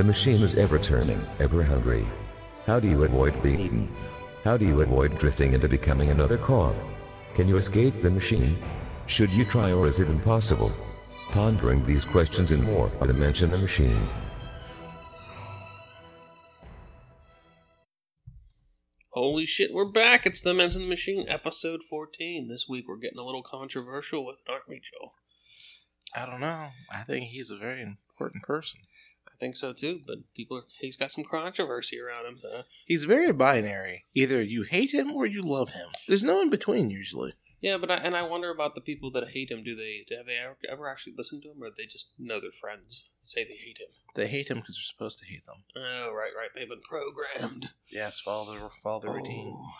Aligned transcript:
The 0.00 0.04
machine 0.04 0.40
is 0.40 0.56
ever 0.56 0.78
turning, 0.78 1.20
ever 1.40 1.62
hungry. 1.62 2.06
How 2.64 2.80
do 2.80 2.88
you 2.88 3.04
avoid 3.04 3.42
being 3.42 3.60
eaten? 3.60 3.94
How 4.44 4.56
do 4.56 4.64
you 4.64 4.80
avoid 4.80 5.18
drifting 5.18 5.52
into 5.52 5.68
becoming 5.68 6.08
another 6.08 6.38
cog? 6.38 6.74
Can 7.34 7.46
you 7.46 7.58
escape 7.58 8.00
the 8.00 8.10
machine? 8.10 8.56
Should 9.04 9.30
you 9.30 9.44
try 9.44 9.72
or 9.74 9.86
is 9.86 10.00
it 10.00 10.08
impossible? 10.08 10.72
Pondering 11.32 11.84
these 11.84 12.06
questions 12.06 12.50
and 12.50 12.64
more 12.64 12.90
are 13.02 13.06
the 13.06 13.12
Mensch 13.12 13.42
and 13.42 13.52
the 13.52 13.58
Machine. 13.58 14.08
Holy 19.10 19.44
shit, 19.44 19.74
we're 19.74 19.84
back. 19.84 20.24
It's 20.24 20.40
the 20.40 20.54
Mensch 20.54 20.76
and 20.76 20.84
the 20.84 20.88
Machine, 20.88 21.26
episode 21.28 21.82
14. 21.84 22.48
This 22.48 22.66
week 22.66 22.88
we're 22.88 22.96
getting 22.96 23.18
a 23.18 23.26
little 23.26 23.42
controversial 23.42 24.24
with 24.24 24.36
it, 24.36 24.50
aren't 24.50 24.66
we, 24.66 24.76
Joe? 24.76 25.12
I 26.16 26.24
don't 26.24 26.40
know. 26.40 26.70
I 26.90 27.02
think 27.02 27.24
he's 27.26 27.50
a 27.50 27.58
very 27.58 27.82
important 27.82 28.44
person. 28.44 28.80
Think 29.40 29.56
so 29.56 29.72
too, 29.72 30.00
but 30.06 30.18
people 30.36 30.58
are, 30.58 30.64
he's 30.80 30.98
got 30.98 31.10
some 31.10 31.24
controversy 31.24 31.98
around 31.98 32.26
him. 32.26 32.38
He's 32.84 33.04
very 33.04 33.32
binary. 33.32 34.04
Either 34.14 34.42
you 34.42 34.64
hate 34.64 34.92
him 34.92 35.10
or 35.12 35.24
you 35.24 35.40
love 35.40 35.70
him. 35.70 35.86
There's 36.06 36.22
no 36.22 36.42
in 36.42 36.50
between 36.50 36.90
usually. 36.90 37.32
yeah, 37.62 37.78
but 37.78 37.90
I, 37.90 37.94
and 37.96 38.14
I 38.14 38.22
wonder 38.22 38.50
about 38.50 38.74
the 38.74 38.82
people 38.82 39.10
that 39.12 39.30
hate 39.30 39.50
him. 39.50 39.64
Do 39.64 39.74
they 39.74 40.04
have 40.14 40.26
they 40.26 40.36
ever, 40.36 40.58
ever 40.68 40.88
actually 40.88 41.14
listened 41.16 41.42
to 41.44 41.52
him, 41.52 41.62
or 41.62 41.70
they 41.74 41.86
just 41.86 42.10
know 42.18 42.38
their 42.38 42.52
friends 42.52 43.08
say 43.22 43.44
they 43.44 43.56
hate 43.56 43.78
him? 43.78 43.88
They 44.14 44.26
hate 44.26 44.48
him 44.48 44.58
because 44.58 44.76
they're 44.76 44.94
supposed 44.94 45.18
to 45.20 45.24
hate 45.24 45.46
them. 45.46 45.64
Oh, 45.74 46.12
right, 46.12 46.32
right. 46.36 46.50
They've 46.54 46.68
been 46.68 46.82
programmed. 46.82 47.70
Yes, 47.90 48.20
follow 48.20 48.52
the 48.52 48.68
follow 48.82 49.00
the 49.00 49.10
routine. 49.10 49.54
Oh. 49.56 49.70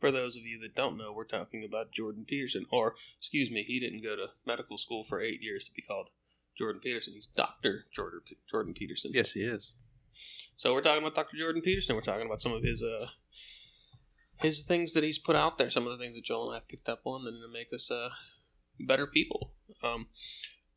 For 0.00 0.10
those 0.10 0.36
of 0.36 0.42
you 0.42 0.58
that 0.62 0.74
don't 0.74 0.96
know, 0.96 1.12
we're 1.12 1.24
talking 1.24 1.64
about 1.64 1.92
Jordan 1.92 2.24
Peterson, 2.26 2.64
or 2.72 2.94
excuse 3.18 3.50
me, 3.50 3.62
he 3.62 3.78
didn't 3.78 4.02
go 4.02 4.16
to 4.16 4.28
medical 4.44 4.76
school 4.78 5.04
for 5.04 5.20
eight 5.20 5.42
years 5.42 5.66
to 5.66 5.72
be 5.72 5.82
called 5.82 6.08
Jordan 6.56 6.80
Peterson. 6.82 7.14
He's 7.14 7.26
Doctor 7.26 7.86
Jordan 7.94 8.20
Jordan 8.50 8.74
Peterson. 8.74 9.12
Yes, 9.14 9.32
he 9.32 9.40
is. 9.40 9.74
So 10.56 10.72
we're 10.72 10.82
talking 10.82 11.02
about 11.02 11.14
Dr. 11.14 11.36
Jordan 11.36 11.62
Peterson. 11.62 11.96
We're 11.96 12.02
talking 12.02 12.26
about 12.26 12.40
some 12.40 12.52
of 12.52 12.62
his 12.62 12.82
uh 12.82 13.06
his 14.36 14.62
things 14.62 14.92
that 14.92 15.04
he's 15.04 15.18
put 15.18 15.36
out 15.36 15.58
there, 15.58 15.70
some 15.70 15.86
of 15.86 15.96
the 15.96 16.02
things 16.02 16.16
that 16.16 16.24
Joel 16.24 16.50
and 16.50 16.56
I 16.56 16.62
picked 16.68 16.88
up 16.88 17.00
on 17.04 17.26
and 17.26 17.36
to 17.42 17.52
make 17.52 17.72
us 17.72 17.90
uh 17.90 18.10
better 18.80 19.06
people. 19.06 19.52
Um 19.82 20.06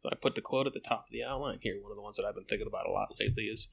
I 0.06 0.16
put 0.16 0.36
the 0.36 0.42
quote 0.42 0.68
at 0.68 0.74
the 0.74 0.80
top 0.80 1.08
of 1.08 1.12
the 1.12 1.24
outline 1.24 1.60
here. 1.62 1.82
One 1.82 1.92
of 1.92 1.98
the 1.98 2.04
ones 2.04 2.18
that 2.18 2.26
I've 2.26 2.36
been 2.36 2.46
thinking 2.46 2.68
about 2.68 2.88
a 2.88 2.92
lot 2.92 3.16
lately 3.20 3.46
is 3.46 3.70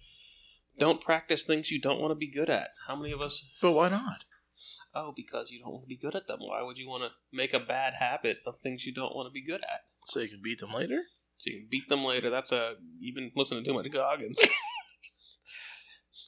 don't 0.79 1.01
practice 1.01 1.45
things 1.45 1.71
you 1.71 1.81
don't 1.81 2.01
want 2.01 2.11
to 2.13 2.17
be 2.17 2.31
good 2.31 2.49
at. 2.49 2.71
How 2.89 2.97
many 2.97 3.13
of 3.13 3.21
us 3.21 3.45
But 3.61 3.73
why 3.73 3.91
not? 3.91 4.25
Oh, 4.95 5.13
because 5.15 5.51
you 5.51 5.61
don't 5.61 5.73
want 5.73 5.85
to 5.85 5.89
be 5.89 5.97
good 5.97 6.15
at 6.15 6.27
them. 6.27 6.39
Why 6.41 6.63
would 6.63 6.79
you 6.79 6.89
want 6.89 7.05
to 7.05 7.11
make 7.33 7.53
a 7.53 7.61
bad 7.61 7.95
habit 7.95 8.39
of 8.47 8.59
things 8.59 8.85
you 8.85 8.95
don't 8.95 9.15
want 9.15 9.27
to 9.27 9.33
be 9.33 9.45
good 9.45 9.63
at? 9.63 9.81
So 10.07 10.21
you 10.21 10.29
can 10.29 10.41
beat 10.43 10.61
them 10.61 10.73
later? 10.73 11.03
So 11.43 11.51
you 11.51 11.59
can 11.59 11.69
beat 11.69 11.89
them 11.89 12.05
later. 12.05 12.31
That's 12.31 12.53
a 12.53 12.75
you've 13.01 13.17
been 13.17 13.33
listening 13.35 13.65
to 13.65 13.71
too 13.71 13.75
much 13.75 13.91
Goggins. 13.91 14.39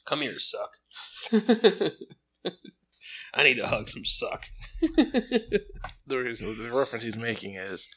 Come 0.04 0.22
here, 0.22 0.36
suck. 0.40 0.78
I 3.32 3.44
need 3.44 3.54
to 3.54 3.66
hug 3.68 3.88
some 3.88 4.04
suck. 4.04 4.46
The, 6.06 6.16
the 6.16 6.70
reference 6.70 7.02
he's 7.02 7.16
making 7.16 7.54
is 7.54 7.88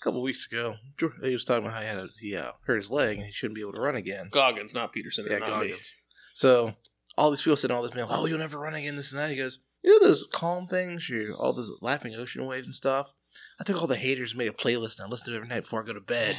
a 0.00 0.04
couple 0.04 0.20
weeks 0.22 0.44
ago. 0.50 0.74
He 1.22 1.32
was 1.32 1.44
talking 1.44 1.64
about 1.64 1.76
how 1.76 1.82
he 1.82 1.86
had 1.86 1.98
a, 1.98 2.08
he 2.18 2.34
uh, 2.34 2.50
hurt 2.66 2.78
his 2.78 2.90
leg 2.90 3.18
and 3.18 3.26
he 3.26 3.30
shouldn't 3.30 3.54
be 3.54 3.60
able 3.60 3.74
to 3.74 3.80
run 3.80 3.94
again. 3.94 4.28
Goggins, 4.32 4.74
not 4.74 4.90
Peterson. 4.92 5.24
Yeah, 5.30 5.38
not 5.38 5.48
Goggins. 5.50 5.92
So 6.34 6.74
all 7.16 7.30
these 7.30 7.42
people 7.42 7.56
sitting 7.56 7.76
all 7.76 7.82
this 7.84 7.94
like, 7.94 8.06
"Oh, 8.10 8.26
you'll 8.26 8.40
never 8.40 8.58
run 8.58 8.74
again." 8.74 8.96
This 8.96 9.12
and 9.12 9.20
that. 9.20 9.30
He 9.30 9.36
goes, 9.36 9.60
"You 9.84 10.00
know 10.00 10.08
those 10.08 10.26
calm 10.32 10.66
things, 10.66 11.08
you 11.08 11.36
all 11.38 11.52
those 11.52 11.70
lapping 11.80 12.14
ocean 12.14 12.46
waves 12.46 12.66
and 12.66 12.74
stuff." 12.74 13.14
I 13.60 13.64
took 13.64 13.80
all 13.80 13.86
the 13.86 13.96
haters, 13.96 14.32
and 14.32 14.38
made 14.38 14.48
a 14.48 14.52
playlist, 14.52 14.98
and 14.98 15.06
I 15.06 15.08
listen 15.08 15.26
to 15.26 15.34
it 15.34 15.36
every 15.36 15.48
night 15.48 15.62
before 15.62 15.82
I 15.82 15.86
go 15.86 15.92
to 15.92 16.00
bed. 16.00 16.36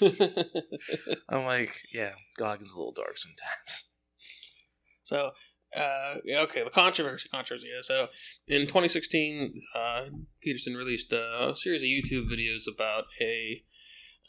I'm 1.28 1.44
like, 1.44 1.82
yeah, 1.92 2.12
Goggins 2.36 2.72
a 2.72 2.76
little 2.76 2.92
dark 2.92 3.16
sometimes. 3.16 3.84
so, 5.04 5.30
uh, 5.76 6.16
yeah, 6.24 6.40
okay, 6.40 6.62
the 6.62 6.70
controversy, 6.70 7.28
controversy. 7.28 7.68
Yeah. 7.74 7.82
So, 7.82 8.08
in 8.46 8.62
2016, 8.62 9.62
uh, 9.74 10.00
Peterson 10.42 10.74
released 10.74 11.12
a 11.12 11.54
series 11.56 11.82
of 11.82 11.88
YouTube 11.88 12.30
videos 12.30 12.62
about 12.72 13.04
a. 13.20 13.64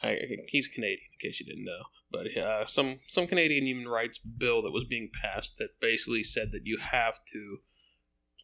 I, 0.04 0.18
he's 0.48 0.68
Canadian, 0.68 1.00
in 1.14 1.30
case 1.30 1.40
you 1.40 1.46
didn't 1.46 1.66
know, 1.66 1.84
but 2.12 2.38
uh, 2.38 2.66
some 2.66 3.00
some 3.08 3.28
Canadian 3.28 3.66
human 3.66 3.88
rights 3.88 4.18
bill 4.18 4.62
that 4.64 4.72
was 4.72 4.84
being 4.84 5.10
passed 5.22 5.58
that 5.58 5.80
basically 5.80 6.22
said 6.22 6.52
that 6.52 6.66
you 6.66 6.78
have 6.78 7.20
to 7.32 7.60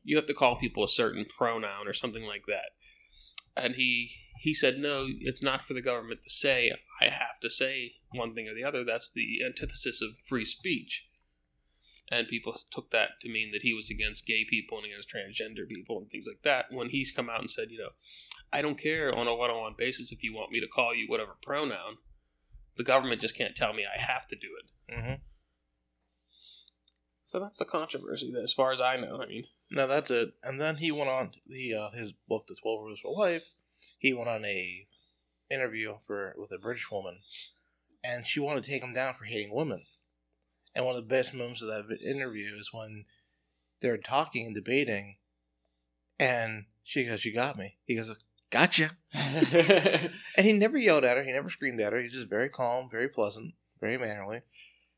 you 0.04 0.16
have 0.16 0.26
to 0.28 0.34
call 0.34 0.56
people 0.56 0.84
a 0.84 0.90
certain 0.90 1.26
pronoun 1.26 1.88
or 1.88 1.94
something 1.94 2.24
like 2.24 2.46
that. 2.48 2.72
And 3.56 3.76
he 3.76 4.12
he 4.40 4.54
said 4.54 4.78
no, 4.78 5.08
it's 5.08 5.44
not 5.44 5.68
for 5.68 5.74
the 5.74 5.82
government 5.82 6.22
to 6.24 6.30
say 6.30 6.72
I 7.02 7.06
have 7.06 7.40
to 7.42 7.50
say 7.50 7.94
one 8.14 8.34
thing 8.34 8.48
or 8.48 8.56
the 8.56 8.64
other. 8.64 8.84
That's 8.84 9.12
the 9.12 9.40
antithesis 9.46 10.02
of 10.02 10.12
free 10.28 10.46
speech. 10.46 11.08
And 12.12 12.28
people 12.28 12.54
took 12.72 12.92
that 12.92 13.22
to 13.22 13.30
mean 13.30 13.52
that 13.54 13.62
he 13.62 13.74
was 13.74 13.90
against 13.90 14.26
gay 14.26 14.44
people 14.48 14.78
and 14.78 14.86
against 14.86 15.10
transgender 15.10 15.66
people 15.68 15.98
and 15.98 16.10
things 16.10 16.28
like 16.28 16.44
that. 16.44 16.66
When 16.70 16.90
he's 16.90 17.12
come 17.12 17.30
out 17.30 17.40
and 17.40 17.50
said, 17.50 17.72
you 17.72 17.80
know, 17.80 17.92
I 18.52 18.62
don't 18.62 18.78
care 18.78 19.16
on 19.16 19.28
a 19.28 19.36
one 19.36 19.50
on 19.50 19.62
one 19.62 19.76
basis 19.78 20.12
if 20.12 20.22
you 20.22 20.34
want 20.34 20.52
me 20.52 20.60
to 20.60 20.68
call 20.68 20.94
you 20.94 21.06
whatever 21.08 21.38
pronoun. 21.42 21.98
The 22.76 22.84
government 22.84 23.22
just 23.22 23.38
can't 23.38 23.56
tell 23.56 23.74
me 23.74 23.86
I 23.86 24.00
have 24.00 24.28
to 24.28 24.36
do 24.36 24.48
it. 24.60 24.94
Mm-hmm. 24.94 25.14
So 27.28 27.40
that's 27.40 27.58
the 27.58 27.66
controversy, 27.66 28.30
That, 28.34 28.44
as 28.44 28.52
far 28.52 28.74
as 28.74 28.82
I 28.82 28.98
know. 28.98 29.22
I 29.22 29.26
mean, 29.26 29.46
No, 29.72 29.88
that's 29.88 30.12
it. 30.12 30.34
And 30.44 30.60
then 30.60 30.78
he 30.78 30.92
went 30.92 31.10
on 31.10 31.32
the 31.48 31.74
uh, 31.74 31.90
his 31.92 32.12
book, 32.12 32.46
The 32.48 32.58
Twelve 32.62 32.82
Rules 32.84 33.00
for 33.00 33.14
Life. 33.14 33.56
He 33.98 34.14
went 34.14 34.30
on 34.30 34.44
a 34.44 34.86
interview 35.50 35.96
for 36.06 36.36
with 36.38 36.52
a 36.52 36.60
British 36.60 36.92
woman, 36.92 37.20
and 38.04 38.28
she 38.28 38.42
wanted 38.42 38.66
to 38.66 38.70
take 38.70 38.84
him 38.84 38.94
down 38.94 39.14
for 39.14 39.24
hating 39.24 39.56
women. 39.56 39.86
And 40.76 40.86
one 40.86 40.96
of 40.96 41.02
the 41.02 41.08
best 41.08 41.34
moments 41.34 41.62
of 41.62 41.70
that 41.70 42.02
interview 42.02 42.54
is 42.58 42.74
when 42.74 43.06
they're 43.80 43.98
talking 43.98 44.46
and 44.46 44.56
debating, 44.56 45.18
and 46.20 46.66
she 46.84 47.06
goes, 47.06 47.24
"You 47.24 47.34
got 47.34 47.58
me." 47.58 47.78
He 47.86 47.96
goes, 47.96 48.14
"Gotcha." 48.50 48.98
And 50.36 50.46
he 50.46 50.54
never 50.54 50.78
yelled 50.78 51.06
at 51.06 51.16
her. 51.18 51.24
He 51.24 51.32
never 51.32 51.50
screamed 51.50 51.80
at 51.80 51.94
her. 51.94 52.02
He's 52.02 52.14
just 52.14 52.30
very 52.30 52.50
calm, 52.50 52.90
very 52.90 53.08
pleasant, 53.08 53.54
very 53.80 53.98
mannerly. 53.98 54.42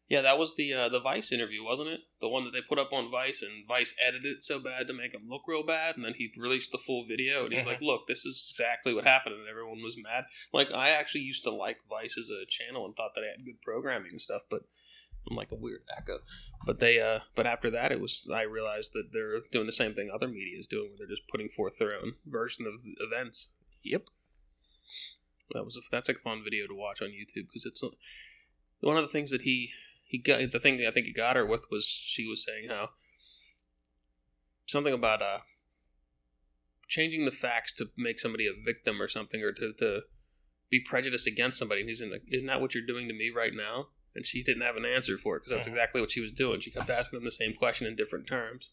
Yeah, 0.09 0.22
that 0.22 0.38
was 0.38 0.56
the 0.56 0.74
uh, 0.74 0.90
the 0.90 1.00
Vice 1.00 1.31
interview, 1.31 1.64
wasn't 1.64 1.90
it? 1.90 2.02
The 2.19 2.28
one 2.28 2.44
that 2.44 2.52
they 2.52 2.62
put 2.62 2.78
up 2.78 2.91
on 2.91 3.09
Vice, 3.09 3.41
and 3.41 3.66
Vice 3.68 3.94
edited 4.06 4.38
it 4.38 4.41
so 4.41 4.59
bad 4.59 4.88
to 4.88 4.94
make 4.94 5.14
him 5.14 5.28
look 5.30 5.44
real 5.47 5.66
bad, 5.66 5.96
and 5.96 6.03
then 6.03 6.14
he 6.16 6.31
released 6.38 6.72
the 6.72 6.78
full 6.78 7.06
video, 7.08 7.46
and 7.46 7.53
he's 7.53 7.66
like, 7.66 7.81
"Look, 7.81 8.08
this 8.08 8.25
is 8.25 8.52
exactly 8.53 8.94
what 8.94 9.06
happened," 9.06 9.36
and 9.36 9.47
everyone 9.50 9.81
was 9.81 9.96
mad. 9.97 10.25
Like, 10.52 10.69
I 10.74 10.90
actually 10.90 11.22
used 11.22 11.44
to 11.46 11.52
like 11.52 11.78
Vice 11.90 12.18
as 12.18 12.30
a 12.30 12.46
channel 12.50 12.86
and 12.86 12.96
thought 12.96 13.12
that 13.16 13.24
it 13.24 13.38
had 13.38 13.46
good 13.46 13.62
programming 13.62 14.12
and 14.12 14.22
stuff, 14.22 14.42
but 14.50 14.63
I'm 15.30 15.38
like 15.38 15.52
a 15.52 15.56
weird 15.56 15.84
echo. 15.96 16.19
But 16.66 16.80
they, 16.80 17.00
uh, 17.00 17.19
but 17.36 17.47
after 17.47 17.72
that, 17.72 17.92
it 17.92 18.02
was 18.02 18.30
I 18.34 18.42
realized 18.44 18.92
that 18.94 19.09
they're 19.13 19.40
doing 19.52 19.66
the 19.66 19.72
same 19.72 19.94
thing 19.94 20.09
other 20.13 20.28
media 20.28 20.59
is 20.59 20.68
doing, 20.68 20.90
where 20.90 20.97
they're 20.97 21.16
just 21.16 21.28
putting 21.30 21.50
forth 21.50 21.78
their 21.78 21.96
own 21.96 22.16
version 22.25 22.66
of 22.68 22.81
events. 23.00 23.50
Yep. 23.84 24.08
That 25.53 25.66
was 25.66 25.78
a, 25.78 25.81
that's 25.92 26.09
a 26.09 26.13
fun 26.13 26.44
video 26.44 26.68
to 26.68 26.75
watch 26.75 27.02
on 27.02 27.09
YouTube 27.09 27.47
because 27.47 27.66
it's 27.66 27.84
a, 27.84 27.90
one 28.81 28.97
of 28.97 29.03
the 29.03 29.09
things 29.09 29.31
that 29.31 29.44
he 29.44 29.72
he 30.13 30.19
got. 30.19 30.51
The 30.51 30.59
thing 30.59 30.85
I 30.88 30.91
think 30.91 31.07
he 31.07 31.12
got 31.12 31.35
her 31.35 31.46
with 31.46 31.66
was 31.72 31.88
she 31.88 32.28
was 32.28 32.46
saying 32.46 32.69
how 32.69 32.90
something 34.68 34.94
about 34.94 35.24
uh 35.24 35.40
changing 36.88 37.25
the 37.25 37.31
facts 37.31 37.74
to 37.74 37.88
make 37.97 38.19
somebody 38.19 38.46
a 38.46 38.53
victim 38.53 39.01
or 39.01 39.07
something 39.07 39.41
or 39.41 39.51
to 39.51 39.74
to 39.79 40.01
be 40.69 40.79
prejudiced 40.79 41.25
against 41.25 41.57
somebody. 41.57 41.81
And 41.81 41.90
he's 41.90 42.00
in 42.00 42.12
like, 42.12 42.22
isn't 42.31 42.46
that 42.46 42.62
what 42.62 42.75
you're 42.75 42.85
doing 42.85 43.07
to 43.07 43.13
me 43.16 43.31
right 43.35 43.53
now? 43.56 43.88
And 44.13 44.24
she 44.24 44.44
didn't 44.44 44.62
have 44.62 44.78
an 44.78 44.85
answer 44.85 45.18
for 45.18 45.35
it 45.35 45.40
because 45.40 45.53
that's 45.53 45.66
exactly 45.66 46.00
what 46.00 46.12
she 46.12 46.22
was 46.22 46.31
doing. 46.31 46.59
She 46.59 46.69
kept 46.69 46.91
asking 46.91 47.18
him 47.18 47.25
the 47.25 47.31
same 47.31 47.56
question 47.56 47.88
in 47.88 47.95
different 47.95 48.28
terms. 48.28 48.72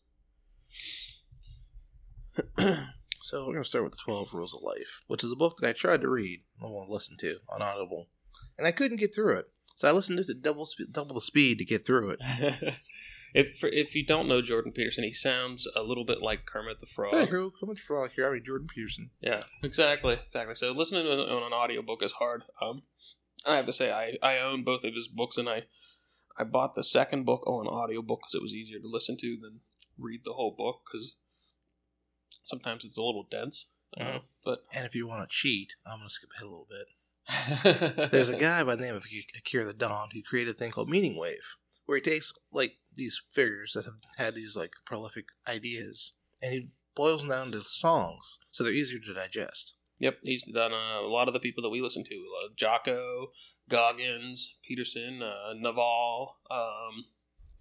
So 3.22 3.46
we're 3.46 3.52
gonna 3.52 3.66
start 3.66 3.84
with 3.84 3.92
the 3.92 3.98
Twelve 4.02 4.32
Rules 4.32 4.54
of 4.54 4.62
Life, 4.62 5.02
which 5.06 5.22
is 5.22 5.30
a 5.30 5.36
book 5.36 5.58
that 5.58 5.68
I 5.68 5.72
tried 5.72 6.00
to 6.00 6.08
read, 6.08 6.40
I 6.62 6.68
want 6.68 6.88
to 6.88 6.92
listen 6.92 7.18
to 7.18 7.36
on 7.50 7.60
Audible, 7.60 8.08
and 8.56 8.66
I 8.66 8.72
couldn't 8.72 8.96
get 8.96 9.14
through 9.14 9.36
it. 9.36 9.46
So 9.80 9.88
I 9.88 9.92
listened 9.92 10.18
to 10.18 10.30
it 10.30 10.42
double 10.42 10.66
sp- 10.68 10.92
double 10.92 11.14
the 11.14 11.22
speed 11.22 11.56
to 11.56 11.64
get 11.64 11.86
through 11.86 12.10
it. 12.10 12.20
if 13.34 13.64
if 13.64 13.94
you 13.94 14.04
don't 14.04 14.28
know 14.28 14.42
Jordan 14.42 14.72
Peterson, 14.72 15.04
he 15.04 15.12
sounds 15.12 15.66
a 15.74 15.82
little 15.82 16.04
bit 16.04 16.20
like 16.20 16.44
Kermit 16.44 16.80
the 16.80 16.86
Frog. 16.86 17.14
Hey, 17.14 17.24
who 17.24 17.50
coming 17.58 17.76
to 17.76 17.80
frog 17.80 18.10
here? 18.14 18.28
I 18.28 18.34
mean 18.34 18.44
Jordan 18.44 18.66
Peterson. 18.68 19.08
Yeah, 19.22 19.40
exactly, 19.62 20.18
exactly. 20.26 20.54
So 20.54 20.72
listening 20.72 21.04
to 21.04 21.12
it 21.12 21.30
on 21.30 21.44
an 21.44 21.54
audiobook 21.54 22.02
is 22.02 22.12
hard. 22.12 22.42
Um, 22.60 22.82
I 23.46 23.56
have 23.56 23.64
to 23.64 23.72
say, 23.72 23.90
I, 23.90 24.18
I 24.22 24.36
own 24.40 24.64
both 24.64 24.84
of 24.84 24.92
his 24.94 25.08
books, 25.08 25.38
and 25.38 25.48
I 25.48 25.62
I 26.38 26.44
bought 26.44 26.74
the 26.74 26.84
second 26.84 27.24
book 27.24 27.46
on 27.46 27.66
an 27.66 27.72
audiobook 27.72 28.20
because 28.20 28.34
it 28.34 28.42
was 28.42 28.52
easier 28.52 28.80
to 28.80 28.86
listen 28.86 29.16
to 29.16 29.38
than 29.40 29.60
read 29.98 30.24
the 30.26 30.34
whole 30.34 30.54
book 30.54 30.82
because 30.84 31.14
sometimes 32.42 32.84
it's 32.84 32.98
a 32.98 33.02
little 33.02 33.26
dense. 33.30 33.68
Uh, 33.98 34.18
but 34.44 34.64
And 34.74 34.84
if 34.84 34.94
you 34.94 35.06
want 35.06 35.26
to 35.26 35.34
cheat, 35.34 35.72
I'm 35.86 36.00
gonna 36.00 36.10
skip 36.10 36.28
ahead 36.36 36.44
a 36.44 36.50
little 36.50 36.68
bit. 36.68 36.88
There's 38.10 38.28
a 38.30 38.36
guy 38.38 38.62
by 38.64 38.76
the 38.76 38.82
name 38.84 38.94
of 38.94 39.06
Akira 39.36 39.64
the 39.64 39.74
Don 39.74 40.10
who 40.12 40.22
created 40.22 40.54
a 40.54 40.58
thing 40.58 40.70
called 40.70 40.88
Meaning 40.90 41.18
Wave, 41.18 41.56
where 41.86 41.96
he 41.98 42.02
takes 42.02 42.32
like 42.52 42.74
these 42.94 43.20
figures 43.32 43.72
that 43.74 43.84
have 43.84 43.94
had 44.16 44.34
these 44.34 44.56
like 44.56 44.72
prolific 44.84 45.26
ideas, 45.48 46.12
and 46.42 46.52
he 46.52 46.68
boils 46.94 47.20
them 47.22 47.30
down 47.30 47.52
to 47.52 47.60
songs 47.62 48.38
so 48.50 48.64
they're 48.64 48.72
easier 48.72 48.98
to 48.98 49.14
digest. 49.14 49.74
Yep, 49.98 50.18
he's 50.22 50.44
done 50.44 50.72
uh, 50.72 51.00
a 51.00 51.08
lot 51.08 51.28
of 51.28 51.34
the 51.34 51.40
people 51.40 51.62
that 51.62 51.68
we 51.68 51.82
listen 51.82 52.02
to. 52.04 52.14
Uh, 52.14 52.48
Jocko, 52.56 53.32
Goggins, 53.68 54.56
Peterson, 54.66 55.22
uh, 55.22 55.52
Naval, 55.54 56.36
um, 56.50 57.04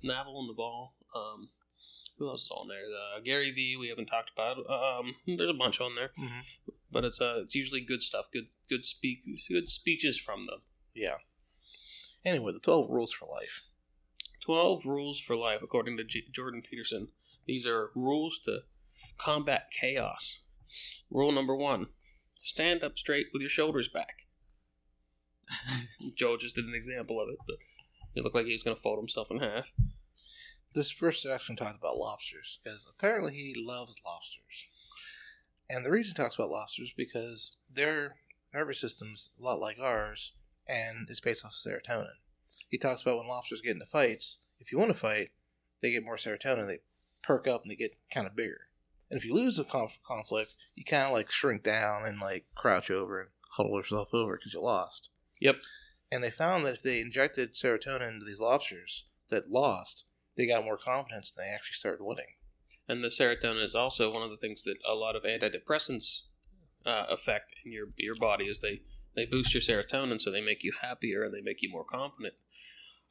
Naval, 0.02 0.48
Naval. 0.48 0.94
Um, 1.14 1.50
who 2.18 2.30
else 2.30 2.44
is 2.44 2.52
on 2.52 2.68
there? 2.70 2.78
Uh, 2.78 3.20
Gary 3.20 3.52
V. 3.52 3.76
We 3.78 3.90
haven't 3.90 4.06
talked 4.08 4.32
about. 4.34 4.58
Um, 4.70 5.16
there's 5.28 5.50
a 5.50 5.54
bunch 5.54 5.80
on 5.82 5.96
there, 5.96 6.12
Mhm. 6.18 6.44
But 6.92 7.04
it's 7.04 7.22
uh, 7.22 7.40
it's 7.42 7.56
usually 7.56 7.82
good 7.82 8.02
stuff. 8.02 8.26
Good 8.32 8.48
good 8.70 8.84
speak 8.84 9.20
good 9.50 9.68
speeches 9.70 10.18
from 10.18 10.46
them. 10.46 10.62
Yeah. 10.94 11.16
Anyway, 12.26 12.52
the 12.52 12.60
12 12.60 12.90
rules 12.90 13.14
for 13.14 13.26
life. 13.26 13.64
12 14.42 14.86
rules 14.86 15.20
for 15.20 15.36
life, 15.36 15.62
according 15.62 15.98
to 15.98 16.04
J- 16.04 16.26
Jordan 16.34 16.62
Peterson. 16.62 17.10
These 17.46 17.66
are 17.66 17.92
rules 17.96 18.40
to 18.46 18.60
combat 19.18 19.68
chaos. 19.72 20.40
Rule 21.10 21.32
number 21.32 21.56
one 21.56 21.88
stand 22.44 22.84
up 22.84 22.98
straight 22.98 23.28
with 23.34 23.42
your 23.42 23.50
shoulders 23.50 23.88
back. 23.88 24.28
Joe 26.18 26.38
just 26.38 26.56
did 26.56 26.66
an 26.66 26.74
example 26.76 27.20
of 27.20 27.30
it, 27.30 27.38
but 27.48 27.58
it 28.16 28.24
looked 28.24 28.36
like 28.36 28.46
he 28.46 28.52
was 28.52 28.64
going 28.64 28.76
to 28.76 28.82
fold 28.82 29.00
himself 29.00 29.32
in 29.32 29.40
half. 29.40 29.72
This 30.74 30.92
first 30.92 31.24
section 31.24 31.56
talked 31.56 31.78
about 31.78 31.98
lobsters 31.98 32.60
because 32.64 32.86
apparently 32.90 33.34
he 33.34 33.54
loves 33.58 33.96
lobsters. 34.06 34.68
And 35.70 35.86
the 35.86 35.92
reason 35.92 36.16
he 36.16 36.22
talks 36.22 36.36
about 36.36 36.50
lobsters 36.50 36.90
is 36.90 36.94
because 36.96 37.58
their 37.72 38.16
nervous 38.54 38.82
system's 38.82 39.30
a 39.40 39.44
lot 39.44 39.60
like 39.60 39.78
ours 39.80 40.34
and 40.68 41.10
it's 41.10 41.20
based 41.20 41.46
off 41.46 41.54
serotonin. 41.54 42.08
He 42.70 42.78
talks 42.78 43.02
about 43.02 43.18
when 43.18 43.28
lobsters 43.28 43.62
get 43.62 43.74
into 43.74 43.86
fights, 43.86 44.38
if 44.60 44.72
you 44.72 44.78
want 44.78 44.92
to 44.92 44.98
fight, 44.98 45.30
they 45.82 45.92
get 45.92 46.04
more 46.04 46.18
serotonin, 46.18 46.68
they 46.68 46.80
perk 47.22 47.48
up 47.48 47.64
and 47.64 47.72
they 47.72 47.76
get 47.76 47.96
kind 48.14 48.28
of 48.28 48.36
bigger. 48.36 48.62
And 49.10 49.18
if 49.18 49.26
you 49.26 49.34
lose 49.34 49.58
a 49.58 49.64
conf- 49.64 50.00
conflict, 50.04 50.56
you 50.76 50.84
kind 50.84 51.06
of 51.06 51.12
like 51.12 51.32
shrink 51.32 51.64
down 51.64 52.04
and 52.06 52.20
like 52.20 52.46
crouch 52.56 52.92
over 52.92 53.20
and 53.20 53.30
huddle 53.52 53.78
yourself 53.78 54.14
over 54.14 54.38
because 54.38 54.54
you 54.54 54.62
lost. 54.62 55.10
Yep. 55.42 55.58
And 56.12 56.24
they 56.24 56.32
found 56.32 56.66
that 56.66 56.76
if 56.76 56.82
they 56.84 57.02
injected 57.02 57.54
serotonin 57.54 58.14
into 58.14 58.26
these 58.26 58.40
lobsters 58.40 59.06
that 59.30 59.52
lost, 59.52 60.06
they 60.36 60.48
got 60.48 60.64
more 60.64 60.78
confidence 60.78 61.34
and 61.36 61.44
they 61.44 61.50
actually 61.50 61.76
started 61.76 62.04
winning. 62.04 62.36
And 62.90 63.04
the 63.04 63.10
serotonin 63.10 63.64
is 63.64 63.76
also 63.76 64.12
one 64.12 64.24
of 64.24 64.32
the 64.32 64.38
things 64.38 64.64
that 64.64 64.78
a 64.86 64.96
lot 64.96 65.16
of 65.16 65.22
antidepressants 65.22 66.22
uh, 66.86 67.06
affect 67.08 67.54
in 67.64 67.72
your 67.72 67.86
your 67.98 68.16
body 68.16 68.46
is 68.46 68.60
they 68.60 68.82
they 69.16 69.26
boost 69.26 69.54
your 69.54 69.62
serotonin, 69.62 70.20
so 70.20 70.32
they 70.32 70.42
make 70.42 70.64
you 70.64 70.74
happier 70.82 71.24
and 71.24 71.34
they 71.34 71.42
make 71.42 71.62
you 71.62 71.70
more 71.70 71.84
confident. 71.84 72.34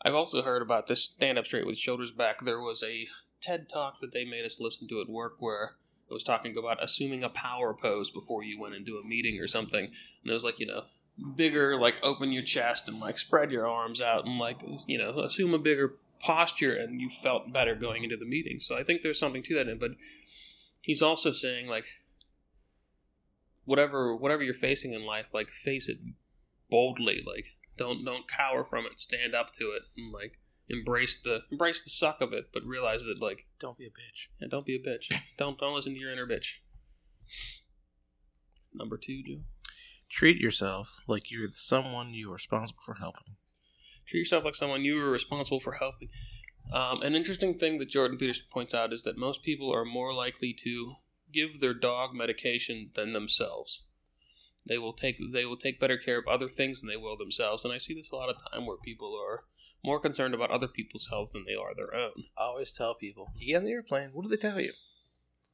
I've 0.05 0.15
also 0.15 0.43
heard 0.43 0.63
about 0.63 0.89
this 0.89 1.05
stand 1.05 1.39
up 1.39 1.47
straight 1.47 1.67
with 1.67 1.79
shoulders 1.79 2.11
back. 2.11 2.45
There 2.45 2.61
was 2.61 2.83
a 2.83 3.07
TED 3.41 3.69
talk 3.69 4.01
that 4.01 4.13
they 4.13 4.25
made 4.25 4.45
us 4.45 4.59
listen 4.59 4.89
to 4.89 5.01
at 5.01 5.09
work 5.09 5.37
where 5.39 5.77
it 6.11 6.15
was 6.15 6.25
talking 6.25 6.57
about 6.57 6.83
assuming 6.83 7.23
a 7.23 7.29
power 7.29 7.73
pose 7.73 8.11
before 8.11 8.43
you 8.43 8.61
went 8.61 8.75
into 8.75 8.97
a 8.97 9.07
meeting 9.07 9.39
or 9.39 9.47
something, 9.47 9.85
and 9.85 10.31
it 10.31 10.33
was 10.33 10.45
like 10.45 10.59
you 10.59 10.67
know 10.67 10.83
bigger, 11.37 11.77
like 11.77 11.95
open 12.03 12.33
your 12.33 12.43
chest 12.43 12.89
and 12.89 12.99
like 12.99 13.19
spread 13.19 13.53
your 13.53 13.69
arms 13.69 14.01
out 14.01 14.27
and 14.27 14.39
like 14.39 14.61
you 14.89 14.99
know 14.99 15.21
assume 15.21 15.55
a 15.55 15.59
bigger 15.59 15.99
posture 16.21 16.75
and 16.77 17.01
you 17.01 17.09
felt 17.09 17.53
better 17.53 17.75
going 17.75 18.05
into 18.05 18.17
the 18.17 18.27
meeting. 18.27 18.61
So 18.61 18.77
I 18.77 18.83
think 18.83 19.03
there's 19.03 19.19
something 19.19 19.43
to 19.45 19.55
that. 19.55 19.69
In 19.69 19.79
but 19.79 19.93
he's 20.81 21.03
also 21.03 21.33
saying 21.33 21.69
like 21.69 21.87
whatever 23.65 24.15
whatever 24.17 24.43
you're 24.43 24.55
facing 24.55 24.93
in 24.93 25.05
life, 25.05 25.27
like 25.33 25.51
face 25.51 25.89
it 25.89 25.99
boldly. 26.71 27.23
Like 27.27 27.47
don't 27.77 28.05
don't 28.05 28.29
cower 28.29 28.65
from 28.65 28.87
it. 28.87 28.99
Stand 28.99 29.35
up 29.35 29.53
to 29.55 29.65
it 29.71 29.83
and 29.97 30.13
like 30.13 30.39
embrace 30.69 31.17
the 31.23 31.41
embrace 31.51 31.83
the 31.83 31.91
suck 31.91 32.21
of 32.21 32.33
it, 32.33 32.47
but 32.53 32.65
realize 32.65 33.05
that 33.05 33.21
like 33.21 33.47
Don't 33.59 33.79
be 33.79 33.87
a 33.87 33.91
bitch. 33.91 34.29
yeah, 34.41 34.49
don't 34.51 34.67
be 34.67 34.77
a 34.77 34.79
bitch. 34.79 35.13
Don't 35.39 35.59
don't 35.59 35.75
listen 35.75 35.95
to 35.95 35.99
your 36.01 36.13
inner 36.13 36.27
bitch. 36.27 36.57
Number 38.75 38.97
two, 38.97 39.23
Joe. 39.27 39.41
Treat 40.11 40.39
yourself 40.39 41.01
like 41.07 41.31
you're 41.31 41.47
the 41.47 41.57
someone 41.57 42.15
you 42.15 42.31
are 42.31 42.35
responsible 42.35 42.81
for 42.85 42.95
helping. 42.95 43.37
Treat 44.09 44.21
yourself 44.21 44.45
like 44.45 44.55
someone 44.55 44.85
you 44.85 45.01
are 45.05 45.11
responsible 45.11 45.61
for 45.61 45.73
helping. 45.75 46.09
Um, 46.73 47.01
an 47.03 47.15
interesting 47.15 47.59
thing 47.59 47.79
that 47.79 47.89
Jordan 47.89 48.19
Peterson 48.19 48.45
points 48.51 48.75
out 48.75 48.93
is 48.93 49.03
that 49.05 49.17
most 49.17 49.43
people 49.43 49.75
are 49.75 49.85
more 49.85 50.13
likely 50.13 50.53
to 50.65 50.95
give 51.33 51.61
their 51.61 51.75
dog 51.75 52.15
medication 52.15 52.91
than 52.95 53.13
themselves. 53.13 53.83
They 54.67 54.77
will 54.79 54.93
take 54.93 55.17
they 55.33 55.47
will 55.47 55.57
take 55.57 55.81
better 55.81 55.97
care 55.97 56.19
of 56.19 56.27
other 56.29 56.49
things 56.49 56.81
than 56.81 56.89
they 56.89 56.97
will 56.97 57.17
themselves, 57.17 57.65
and 57.65 57.73
I 57.73 57.79
see 57.79 57.95
this 57.95 58.11
a 58.11 58.17
lot 58.17 58.29
of 58.29 58.37
time 58.53 58.67
where 58.67 58.77
people 58.77 59.19
are 59.19 59.45
more 59.83 59.99
concerned 60.01 60.35
about 60.35 60.51
other 60.51 60.69
people's 60.69 61.07
health 61.11 61.33
than 61.33 61.45
they 61.47 61.55
are 61.55 61.75
their 61.75 61.95
own. 61.95 62.25
I 62.37 62.43
always 62.43 62.73
tell 62.73 62.95
people, 62.95 63.29
you 63.37 63.47
get 63.47 63.59
on 63.59 63.65
the 63.65 63.71
airplane, 63.73 64.11
what 64.13 64.25
do 64.25 64.29
they 64.29 64.37
tell 64.37 64.61
you? 64.61 64.73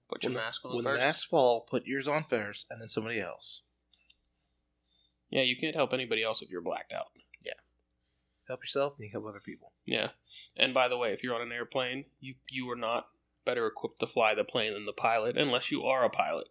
Put 0.09 0.25
your 0.25 0.33
When 0.33 0.43
mask 0.43 0.65
on 0.65 0.75
When 0.75 0.83
first. 0.85 1.01
the 1.01 1.07
masks 1.07 1.25
fall, 1.25 1.61
put 1.61 1.87
yours 1.87 2.09
on 2.09 2.25
first 2.25 2.67
and 2.71 2.81
then 2.81 2.89
somebody 2.89 3.21
else. 3.21 3.61
yeah, 5.31 5.43
you 5.43 5.57
can't 5.57 5.77
help 5.77 5.93
anybody 5.93 6.23
else 6.23 6.43
if 6.43 6.51
you're 6.51 6.63
blacked 6.63 6.93
out. 6.93 7.09
Help 8.47 8.61
yourself 8.63 8.95
and 8.99 9.07
you 9.07 9.11
help 9.13 9.27
other 9.27 9.41
people. 9.41 9.73
Yeah, 9.87 10.09
and 10.57 10.75
by 10.75 10.89
the 10.89 10.99
way, 10.99 11.13
if 11.13 11.23
you're 11.23 11.35
on 11.35 11.41
an 11.43 11.53
airplane, 11.53 12.05
you 12.21 12.35
you 12.49 12.69
are 12.71 12.77
not 12.77 13.09
better 13.45 13.67
equipped 13.67 14.01
to 14.01 14.07
fly 14.07 14.35
the 14.35 14.45
plane 14.45 14.73
than 14.75 14.87
the 14.87 14.93
pilot, 14.93 15.37
unless 15.37 15.71
you 15.71 15.83
are 15.85 16.05
a 16.05 16.11
pilot. 16.11 16.49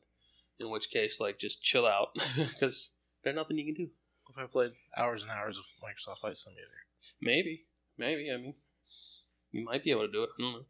In 0.60 0.70
which 0.70 0.90
case, 0.92 1.20
like, 1.20 1.40
just 1.40 1.64
chill 1.64 1.86
out 1.86 2.10
because 2.38 2.92
there's 3.24 3.36
nothing 3.36 3.58
you 3.58 3.66
can 3.66 3.86
do. 3.86 3.92
If 4.30 4.38
I 4.38 4.46
played 4.46 4.72
hours 4.98 5.22
and 5.24 5.32
hours 5.32 5.58
of 5.58 5.66
Microsoft 5.84 6.20
Flight 6.20 6.38
Simulator. 6.38 6.86
Maybe, 7.22 7.66
maybe. 7.98 8.32
I 8.32 8.38
mean, 8.38 8.56
you 9.52 9.64
might 9.66 9.84
be 9.84 9.92
able 9.92 10.06
to 10.06 10.12
do 10.12 10.24
it. 10.24 10.30
I 10.38 10.42
don't 10.42 10.54
know. 10.54 10.66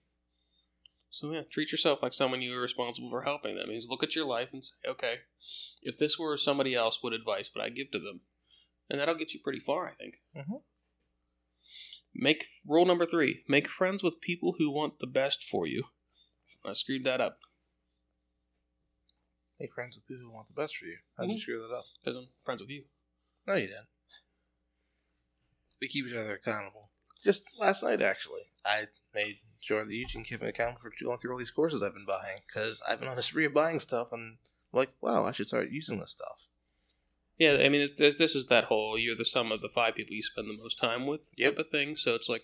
So 1.11 1.31
yeah, 1.31 1.41
treat 1.49 1.71
yourself 1.71 2.01
like 2.01 2.13
someone 2.13 2.41
you 2.41 2.57
are 2.57 2.61
responsible 2.61 3.09
for 3.09 3.21
helping. 3.21 3.55
That 3.55 3.67
means 3.67 3.87
look 3.87 4.03
at 4.03 4.15
your 4.15 4.25
life 4.25 4.49
and 4.51 4.65
say, 4.65 4.75
okay, 4.87 5.15
if 5.83 5.97
this 5.97 6.17
were 6.17 6.37
somebody 6.37 6.73
else, 6.73 6.97
what 7.01 7.13
advice 7.13 7.51
would 7.53 7.63
I 7.63 7.69
give 7.69 7.91
to 7.91 7.99
them? 7.99 8.21
And 8.89 8.99
that'll 8.99 9.15
get 9.15 9.33
you 9.33 9.39
pretty 9.43 9.59
far, 9.59 9.87
I 9.87 9.93
think. 9.93 10.15
Mhm. 10.35 10.63
Make 12.15 12.47
rule 12.65 12.85
number 12.85 13.05
three: 13.05 13.43
make 13.47 13.67
friends 13.67 14.03
with 14.03 14.21
people 14.21 14.55
who 14.57 14.69
want 14.69 14.99
the 14.99 15.07
best 15.07 15.43
for 15.43 15.65
you. 15.67 15.85
I 16.65 16.73
screwed 16.73 17.03
that 17.03 17.19
up 17.21 17.39
Make 19.59 19.73
friends 19.73 19.95
with 19.95 20.07
people 20.07 20.23
who 20.23 20.31
want 20.33 20.47
the 20.47 20.53
best 20.53 20.75
for 20.75 20.85
you. 20.85 20.97
How 21.15 21.23
did 21.23 21.31
you 21.31 21.37
Mhm. 21.37 21.41
screw 21.41 21.61
that 21.61 21.73
up? 21.73 21.85
because 21.99 22.17
I'm 22.17 22.29
friends 22.41 22.61
with 22.61 22.69
you. 22.69 22.85
No, 23.47 23.53
you 23.53 23.67
didn't. 23.67 23.87
We 25.79 25.87
keep 25.87 26.05
each 26.05 26.13
other 26.13 26.35
accountable. 26.35 26.91
Just 27.23 27.43
last 27.57 27.83
night, 27.83 28.01
actually, 28.01 28.51
I 28.65 28.87
made 29.13 29.39
sure 29.59 29.85
that 29.85 29.93
Eugene 29.93 30.25
kept 30.25 30.41
me 30.41 30.49
accountable 30.49 30.81
for 30.81 30.91
going 31.01 31.17
through 31.19 31.31
all 31.31 31.37
these 31.37 31.51
courses 31.51 31.81
I've 31.81 31.93
been 31.93 32.05
buying 32.05 32.41
because 32.45 32.81
I've 32.81 32.99
been 32.99 33.07
on 33.09 33.17
a 33.17 33.21
spree 33.21 33.45
of 33.45 33.53
buying 33.53 33.79
stuff 33.79 34.11
and 34.11 34.37
like, 34.73 34.91
wow, 35.01 35.23
I 35.23 35.31
should 35.31 35.47
start 35.47 35.69
using 35.69 35.99
this 35.99 36.11
stuff. 36.11 36.49
Yeah, 37.37 37.57
I 37.63 37.69
mean, 37.69 37.87
this 37.97 38.35
is 38.35 38.45
that 38.47 38.65
whole 38.65 38.97
you're 38.97 39.15
the 39.15 39.25
sum 39.25 39.51
of 39.51 39.61
the 39.61 39.69
five 39.69 39.95
people 39.95 40.13
you 40.15 40.23
spend 40.23 40.47
the 40.47 40.61
most 40.61 40.79
time 40.79 41.07
with 41.07 41.31
Yep. 41.37 41.55
type 41.55 41.65
of 41.65 41.71
thing. 41.71 41.95
So 41.95 42.13
it's 42.15 42.29
like 42.29 42.43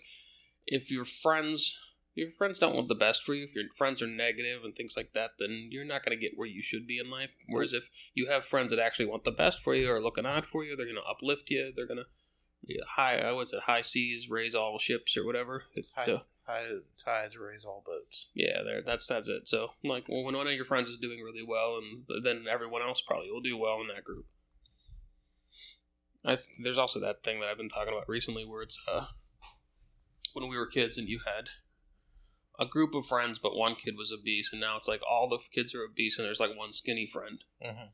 if 0.66 0.90
your 0.90 1.04
friends, 1.04 1.78
your 2.14 2.30
friends 2.32 2.58
don't 2.58 2.74
want 2.74 2.88
the 2.88 2.94
best 2.94 3.22
for 3.22 3.32
you, 3.34 3.44
if 3.44 3.54
your 3.54 3.64
friends 3.76 4.02
are 4.02 4.06
negative 4.08 4.64
and 4.64 4.74
things 4.74 4.94
like 4.96 5.12
that, 5.12 5.30
then 5.38 5.68
you're 5.70 5.84
not 5.84 6.04
going 6.04 6.18
to 6.18 6.20
get 6.20 6.36
where 6.36 6.48
you 6.48 6.62
should 6.62 6.86
be 6.86 6.98
in 6.98 7.08
life. 7.10 7.30
Whereas 7.48 7.72
if 7.72 7.88
you 8.14 8.26
have 8.26 8.44
friends 8.44 8.70
that 8.70 8.80
actually 8.80 9.06
want 9.06 9.24
the 9.24 9.30
best 9.30 9.60
for 9.62 9.74
you 9.74 9.90
or 9.90 10.02
looking 10.02 10.26
out 10.26 10.46
for 10.46 10.64
you, 10.64 10.76
they're 10.76 10.86
going 10.86 10.96
to 10.96 11.08
uplift 11.10 11.50
you. 11.50 11.72
They're 11.74 11.86
going 11.86 11.98
to 11.98 12.06
high, 12.96 13.18
uh, 13.18 13.28
I 13.28 13.32
was 13.32 13.52
it 13.52 13.60
high 13.66 13.80
seas 13.80 14.28
raise 14.28 14.54
all 14.54 14.78
ships 14.78 15.16
or 15.16 15.24
whatever. 15.24 15.64
High, 15.94 16.04
So 16.04 16.20
high 16.46 16.66
tides 17.02 17.36
raise 17.36 17.64
all 17.64 17.82
boats. 17.86 18.28
yeah, 18.34 18.62
there 18.64 18.82
that's 18.82 19.06
that's 19.06 19.28
it. 19.28 19.48
So 19.48 19.70
like 19.84 20.06
well, 20.08 20.24
when 20.24 20.36
one 20.36 20.46
of 20.46 20.52
your 20.52 20.64
friends 20.64 20.88
is 20.88 20.98
doing 20.98 21.20
really 21.20 21.44
well, 21.46 21.78
and 21.78 22.24
then 22.24 22.46
everyone 22.50 22.82
else 22.82 23.00
probably 23.00 23.30
will 23.30 23.40
do 23.40 23.56
well 23.56 23.80
in 23.80 23.88
that 23.88 24.04
group. 24.04 24.26
I 26.24 26.34
th- 26.34 26.48
there's 26.62 26.78
also 26.78 27.00
that 27.00 27.22
thing 27.22 27.40
that 27.40 27.48
I've 27.48 27.56
been 27.56 27.68
talking 27.68 27.92
about 27.92 28.08
recently, 28.08 28.44
where 28.44 28.62
it's 28.62 28.78
uh, 28.90 29.06
when 30.34 30.48
we 30.48 30.56
were 30.56 30.66
kids 30.66 30.98
and 30.98 31.08
you 31.08 31.20
had 31.26 31.48
a 32.58 32.66
group 32.66 32.94
of 32.94 33.06
friends, 33.06 33.38
but 33.38 33.56
one 33.56 33.74
kid 33.74 33.94
was 33.96 34.12
obese, 34.12 34.50
and 34.52 34.60
now 34.60 34.76
it's 34.76 34.88
like 34.88 35.00
all 35.08 35.28
the 35.28 35.38
kids 35.52 35.74
are 35.74 35.82
obese, 35.82 36.18
and 36.18 36.26
there's 36.26 36.40
like 36.40 36.56
one 36.56 36.72
skinny 36.72 37.06
friend. 37.06 37.42
Mm-hmm. 37.64 37.88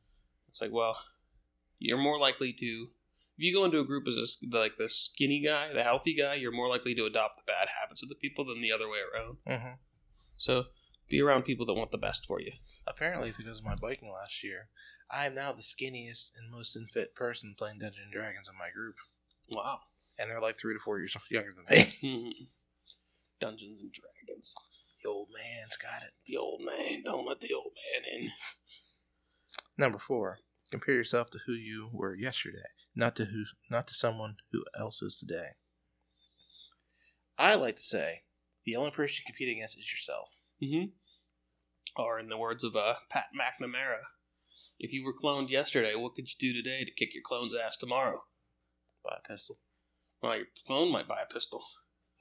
It's 0.48 0.60
like, 0.60 0.72
well, 0.72 0.98
you're 1.78 1.98
more 1.98 2.18
likely 2.18 2.52
to 2.54 2.88
if 3.38 3.44
you 3.44 3.52
go 3.52 3.66
into 3.66 3.80
a 3.80 3.84
group 3.84 4.08
as 4.08 4.16
a, 4.16 4.56
like 4.56 4.78
the 4.78 4.88
skinny 4.88 5.42
guy, 5.44 5.72
the 5.72 5.82
healthy 5.82 6.14
guy, 6.14 6.34
you're 6.34 6.52
more 6.52 6.70
likely 6.70 6.94
to 6.94 7.04
adopt 7.04 7.36
the 7.36 7.42
bad 7.46 7.68
habits 7.80 8.02
of 8.02 8.08
the 8.08 8.14
people 8.14 8.46
than 8.46 8.62
the 8.62 8.72
other 8.72 8.88
way 8.88 8.98
around. 9.12 9.36
Mm-hmm. 9.46 9.74
So 10.38 10.64
be 11.08 11.20
around 11.20 11.44
people 11.44 11.64
that 11.66 11.74
want 11.74 11.90
the 11.90 11.98
best 11.98 12.26
for 12.26 12.40
you. 12.40 12.52
Apparently, 12.86 13.32
because 13.36 13.58
of 13.58 13.64
my 13.64 13.76
biking 13.80 14.10
last 14.12 14.42
year, 14.42 14.68
I 15.10 15.26
am 15.26 15.34
now 15.34 15.52
the 15.52 15.62
skinniest 15.62 16.30
and 16.36 16.50
most 16.50 16.74
unfit 16.76 17.14
person 17.14 17.54
playing 17.56 17.78
Dungeons 17.78 18.02
and 18.04 18.12
Dragons 18.12 18.48
in 18.48 18.58
my 18.58 18.70
group, 18.74 18.96
Wow. 19.50 19.78
and 20.18 20.30
they're 20.30 20.40
like 20.40 20.58
three 20.58 20.74
to 20.74 20.80
four 20.80 20.98
years 20.98 21.16
younger 21.30 21.50
than 21.54 21.64
me. 21.70 22.48
Dungeons 23.40 23.82
and 23.82 23.92
Dragons. 23.92 24.54
The 25.02 25.10
old 25.10 25.28
man's 25.32 25.76
got 25.76 26.02
it. 26.02 26.12
The 26.26 26.36
old 26.38 26.60
man. 26.64 27.02
Don't 27.04 27.26
let 27.26 27.40
the 27.40 27.52
old 27.54 27.72
man 27.74 28.20
in. 28.22 28.30
Number 29.78 29.98
four: 29.98 30.38
compare 30.70 30.94
yourself 30.94 31.30
to 31.30 31.38
who 31.46 31.52
you 31.52 31.90
were 31.92 32.16
yesterday, 32.16 32.64
not 32.96 33.14
to 33.16 33.26
who, 33.26 33.44
not 33.70 33.86
to 33.88 33.94
someone 33.94 34.36
who 34.52 34.64
else 34.76 35.02
is 35.02 35.16
today. 35.16 35.50
I 37.38 37.54
like 37.54 37.76
to 37.76 37.82
say, 37.82 38.22
the 38.64 38.74
only 38.76 38.90
person 38.90 39.16
you 39.20 39.30
compete 39.32 39.54
against 39.54 39.76
is 39.78 39.92
yourself. 39.92 40.38
Mm-hmm. 40.62 40.86
Or 42.02 42.18
in 42.18 42.28
the 42.28 42.38
words 42.38 42.64
of 42.64 42.76
uh, 42.76 42.94
Pat 43.10 43.26
McNamara, 43.38 44.00
If 44.78 44.92
you 44.92 45.04
were 45.04 45.14
cloned 45.14 45.50
yesterday, 45.50 45.94
what 45.94 46.14
could 46.14 46.28
you 46.28 46.34
do 46.38 46.52
today 46.52 46.84
to 46.84 46.90
kick 46.90 47.14
your 47.14 47.22
clone's 47.24 47.54
ass 47.54 47.76
tomorrow? 47.76 48.24
Buy 49.04 49.16
a 49.24 49.28
pistol. 49.28 49.58
Well, 50.22 50.36
your 50.36 50.46
clone 50.66 50.90
might 50.92 51.08
buy 51.08 51.20
a 51.28 51.32
pistol. 51.32 51.62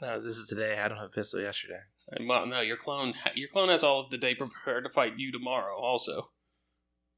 No, 0.02 0.20
this 0.20 0.38
is 0.38 0.48
today. 0.48 0.78
I 0.80 0.88
don't 0.88 0.98
have 0.98 1.08
a 1.08 1.10
pistol 1.10 1.42
yesterday. 1.42 1.80
And, 2.12 2.28
Well, 2.28 2.46
no, 2.46 2.62
your 2.62 2.78
clone 2.78 3.14
your 3.36 3.48
clone 3.50 3.70
has 3.70 3.84
all 3.84 4.02
of 4.02 4.12
the 4.12 4.18
day 4.18 4.36
prepared 4.36 4.84
to 4.84 4.90
fight 4.90 5.14
you 5.18 5.32
tomorrow. 5.32 5.78
Also, 5.78 6.32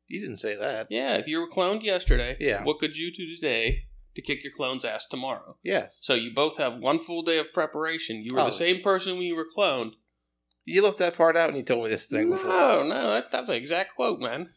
You 0.08 0.22
didn't 0.22 0.38
say 0.38 0.56
that. 0.56 0.88
yeah. 0.90 1.16
If 1.16 1.28
you 1.28 1.40
were 1.40 1.50
cloned 1.50 1.84
yesterday, 1.84 2.38
Yeah. 2.40 2.64
what 2.64 2.80
could 2.80 2.96
you 2.96 3.12
do 3.12 3.28
today 3.28 3.88
to 4.16 4.22
kick 4.22 4.44
your 4.44 4.54
clone's 4.54 4.86
ass 4.86 5.06
tomorrow? 5.06 5.58
Yes. 5.64 5.98
So 6.02 6.14
you 6.14 6.32
both 6.34 6.58
have 6.58 6.78
one 6.78 7.00
full 7.00 7.24
day 7.24 7.40
of 7.40 7.52
preparation. 7.54 8.22
You 8.24 8.36
were 8.36 8.42
Oh. 8.42 8.46
the 8.46 8.52
same 8.54 8.82
person 8.82 9.14
when 9.16 9.24
you 9.24 9.36
were 9.36 9.50
cloned. 9.50 9.94
You 10.68 10.84
left 10.84 10.98
that 10.98 11.16
part 11.16 11.38
out 11.38 11.48
and 11.48 11.58
you 11.58 11.64
told 11.64 11.86
me 11.86 11.90
this 11.90 12.08
thing 12.08 12.30
before. 12.30 12.50
No, 12.50 12.84
no, 12.84 13.10
that, 13.12 13.32
that's 13.32 13.48
an 13.48 13.56
exact 13.56 13.96
quote, 13.96 14.20
man. 14.20 14.50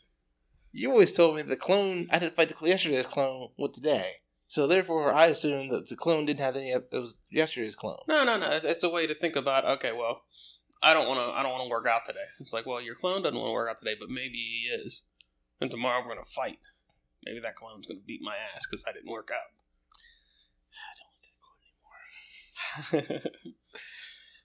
You 0.72 0.90
always 0.90 1.12
told 1.12 1.36
me 1.36 1.42
the 1.42 1.54
clone. 1.54 2.08
I 2.10 2.18
didn't 2.18 2.34
fight 2.34 2.48
the 2.48 2.68
yesterday's 2.68 3.06
clone 3.06 3.50
with 3.56 3.74
today. 3.74 4.14
So 4.48 4.66
therefore, 4.66 5.12
I 5.14 5.26
assume 5.26 5.68
that 5.68 5.88
the 5.88 5.94
clone 5.94 6.26
didn't 6.26 6.40
have 6.40 6.56
any. 6.56 6.70
It 6.70 6.88
was 6.90 7.16
yesterday's 7.30 7.76
clone. 7.76 8.00
No, 8.08 8.24
no, 8.24 8.36
no. 8.36 8.50
It's, 8.50 8.64
it's 8.64 8.82
a 8.82 8.88
way 8.88 9.06
to 9.06 9.14
think 9.14 9.36
about. 9.36 9.64
Okay, 9.64 9.92
well, 9.92 10.22
I 10.82 10.94
don't 10.94 11.06
want 11.06 11.18
to. 11.18 11.38
I 11.38 11.44
don't 11.44 11.52
want 11.52 11.62
to 11.66 11.70
work 11.70 11.86
out 11.86 12.04
today. 12.04 12.26
It's 12.40 12.52
like, 12.52 12.66
well, 12.66 12.82
your 12.82 12.96
clone 12.96 13.22
doesn't 13.22 13.38
want 13.38 13.50
to 13.50 13.52
work 13.52 13.70
out 13.70 13.78
today, 13.78 13.94
but 13.98 14.08
maybe 14.08 14.34
he 14.34 14.68
is. 14.68 15.04
And 15.60 15.70
tomorrow 15.70 16.02
we're 16.02 16.14
gonna 16.14 16.24
fight. 16.24 16.58
Maybe 17.24 17.38
that 17.38 17.54
clone's 17.54 17.86
gonna 17.86 18.00
beat 18.04 18.20
my 18.20 18.34
ass 18.52 18.66
because 18.68 18.84
I 18.84 18.92
didn't 18.92 19.12
work 19.12 19.30
out. 22.92 23.22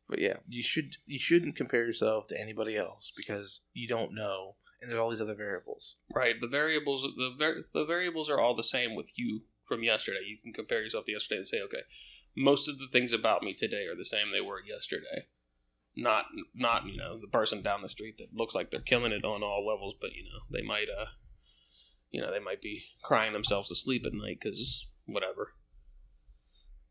But 0.08 0.20
yeah, 0.20 0.38
you 0.48 0.62
should 0.62 0.98
you 1.06 1.20
shouldn't 1.20 1.56
compare 1.56 1.86
yourself 1.86 2.28
to 2.28 2.40
anybody 2.40 2.76
else 2.76 3.12
because 3.16 3.62
you 3.74 3.88
don't 3.88 4.14
know, 4.14 4.56
and 4.82 4.90
there's 4.90 5.00
all 5.00 5.10
these 5.10 5.22
other 5.22 5.36
variables. 5.36 5.96
right. 6.14 6.40
The 6.40 6.48
variables. 6.48 7.02
The 7.02 7.36
var- 7.38 7.66
the 7.74 7.86
variables 7.86 8.30
are 8.30 8.40
all 8.40 8.56
the 8.56 8.64
same 8.64 8.96
with 8.96 9.18
you 9.18 9.42
from 9.68 9.84
yesterday. 9.84 10.20
You 10.28 10.38
can 10.38 10.54
compare 10.54 10.84
yourself 10.84 11.06
to 11.06 11.12
yesterday 11.12 11.38
and 11.38 11.48
say, 11.48 11.62
okay, 11.62 11.82
most 12.38 12.70
of 12.70 12.78
the 12.78 12.88
things 12.88 13.14
about 13.14 13.42
me 13.42 13.54
today 13.54 13.86
are 13.88 13.96
the 13.96 14.06
same 14.06 14.32
they 14.32 14.42
were 14.42 14.62
yesterday. 14.64 15.28
Not 15.96 16.26
not 16.54 16.86
you 16.86 16.98
know 16.98 17.20
the 17.20 17.28
person 17.28 17.62
down 17.62 17.82
the 17.82 17.90
street 17.90 18.18
that 18.18 18.34
looks 18.34 18.54
like 18.54 18.70
they're 18.70 18.82
killing 18.82 19.12
it 19.12 19.26
on 19.26 19.44
all 19.44 19.66
levels, 19.66 19.96
but 20.00 20.12
you 20.12 20.24
know 20.24 20.40
they 20.52 20.62
might 20.62 20.88
uh 20.90 21.06
you 22.12 22.22
know 22.22 22.32
they 22.32 22.40
might 22.40 22.62
be 22.62 22.84
crying 23.02 23.34
themselves 23.34 23.70
to 23.70 23.76
sleep 23.76 24.06
at 24.06 24.14
night 24.14 24.40
because 24.42 24.86
whatever, 25.06 25.54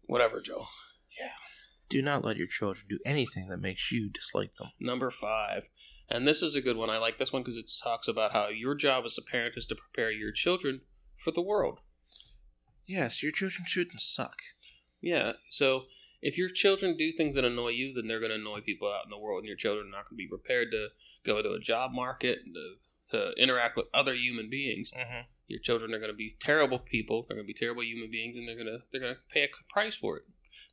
whatever, 0.07 0.41
Joe. 0.41 0.67
Do 1.89 2.01
not 2.03 2.25
let 2.25 2.37
your 2.37 2.47
children 2.47 2.87
do 2.89 2.99
anything 3.05 3.49
that 3.49 3.61
makes 3.61 3.93
you 3.93 4.09
dislike 4.11 4.55
them. 4.59 4.71
Number 4.81 5.11
five, 5.11 5.69
and 6.09 6.27
this 6.27 6.43
is 6.43 6.55
a 6.55 6.61
good 6.61 6.77
one. 6.77 6.91
I 6.91 6.99
like 6.99 7.19
this 7.19 7.33
one 7.33 7.43
because 7.43 7.57
it 7.57 7.71
talks 7.83 8.09
about 8.09 8.33
how 8.33 8.49
your 8.49 8.75
job 8.75 9.05
as 9.05 9.19
a 9.19 9.23
parent 9.23 9.55
is 9.57 9.67
to 9.67 9.75
prepare 9.75 10.11
your 10.11 10.33
children 10.33 10.81
for 11.17 11.31
the 11.31 11.43
world. 11.43 11.81
Yes, 12.87 13.23
your 13.23 13.33
children 13.33 13.65
shouldn't 13.67 14.01
suck. 14.01 14.37
Yeah. 15.01 15.33
So 15.49 15.85
if 16.21 16.39
your 16.39 16.49
children 16.49 16.97
do 16.97 17.13
things 17.13 17.35
that 17.35 17.45
annoy 17.45 17.71
you, 17.71 17.93
then 17.93 18.07
they're 18.07 18.21
going 18.21 18.31
to 18.31 18.37
annoy 18.37 18.61
people 18.61 18.89
out 18.89 19.05
in 19.05 19.11
the 19.11 19.19
world, 19.19 19.41
and 19.41 19.47
your 19.47 19.57
children 19.57 19.89
are 19.89 19.91
not 19.91 20.09
going 20.09 20.17
to 20.17 20.25
be 20.25 20.29
prepared 20.29 20.71
to 20.73 20.89
go 21.25 21.43
to 21.43 21.53
a 21.53 21.61
job 21.61 21.93
market 21.93 22.39
and 22.45 22.55
to, 22.55 23.17
to 23.17 23.43
interact 23.43 23.77
with 23.77 23.87
other 23.93 24.15
human 24.15 24.49
beings. 24.51 24.91
Mm-hmm. 24.97 25.21
Your 25.47 25.61
children 25.61 25.93
are 25.93 25.99
going 25.99 26.11
to 26.11 26.17
be 26.17 26.37
terrible 26.41 26.79
people. 26.79 27.27
They're 27.29 27.37
going 27.37 27.47
to 27.47 27.53
be 27.53 27.59
terrible 27.59 27.83
human 27.83 28.11
beings, 28.11 28.37
and 28.37 28.49
they're 28.49 28.57
going 28.57 28.67
to 28.67 28.79
they're 28.91 29.01
going 29.01 29.15
to 29.15 29.21
pay 29.31 29.45
a 29.45 29.49
price 29.71 29.97
for 29.97 30.17
it. 30.17 30.23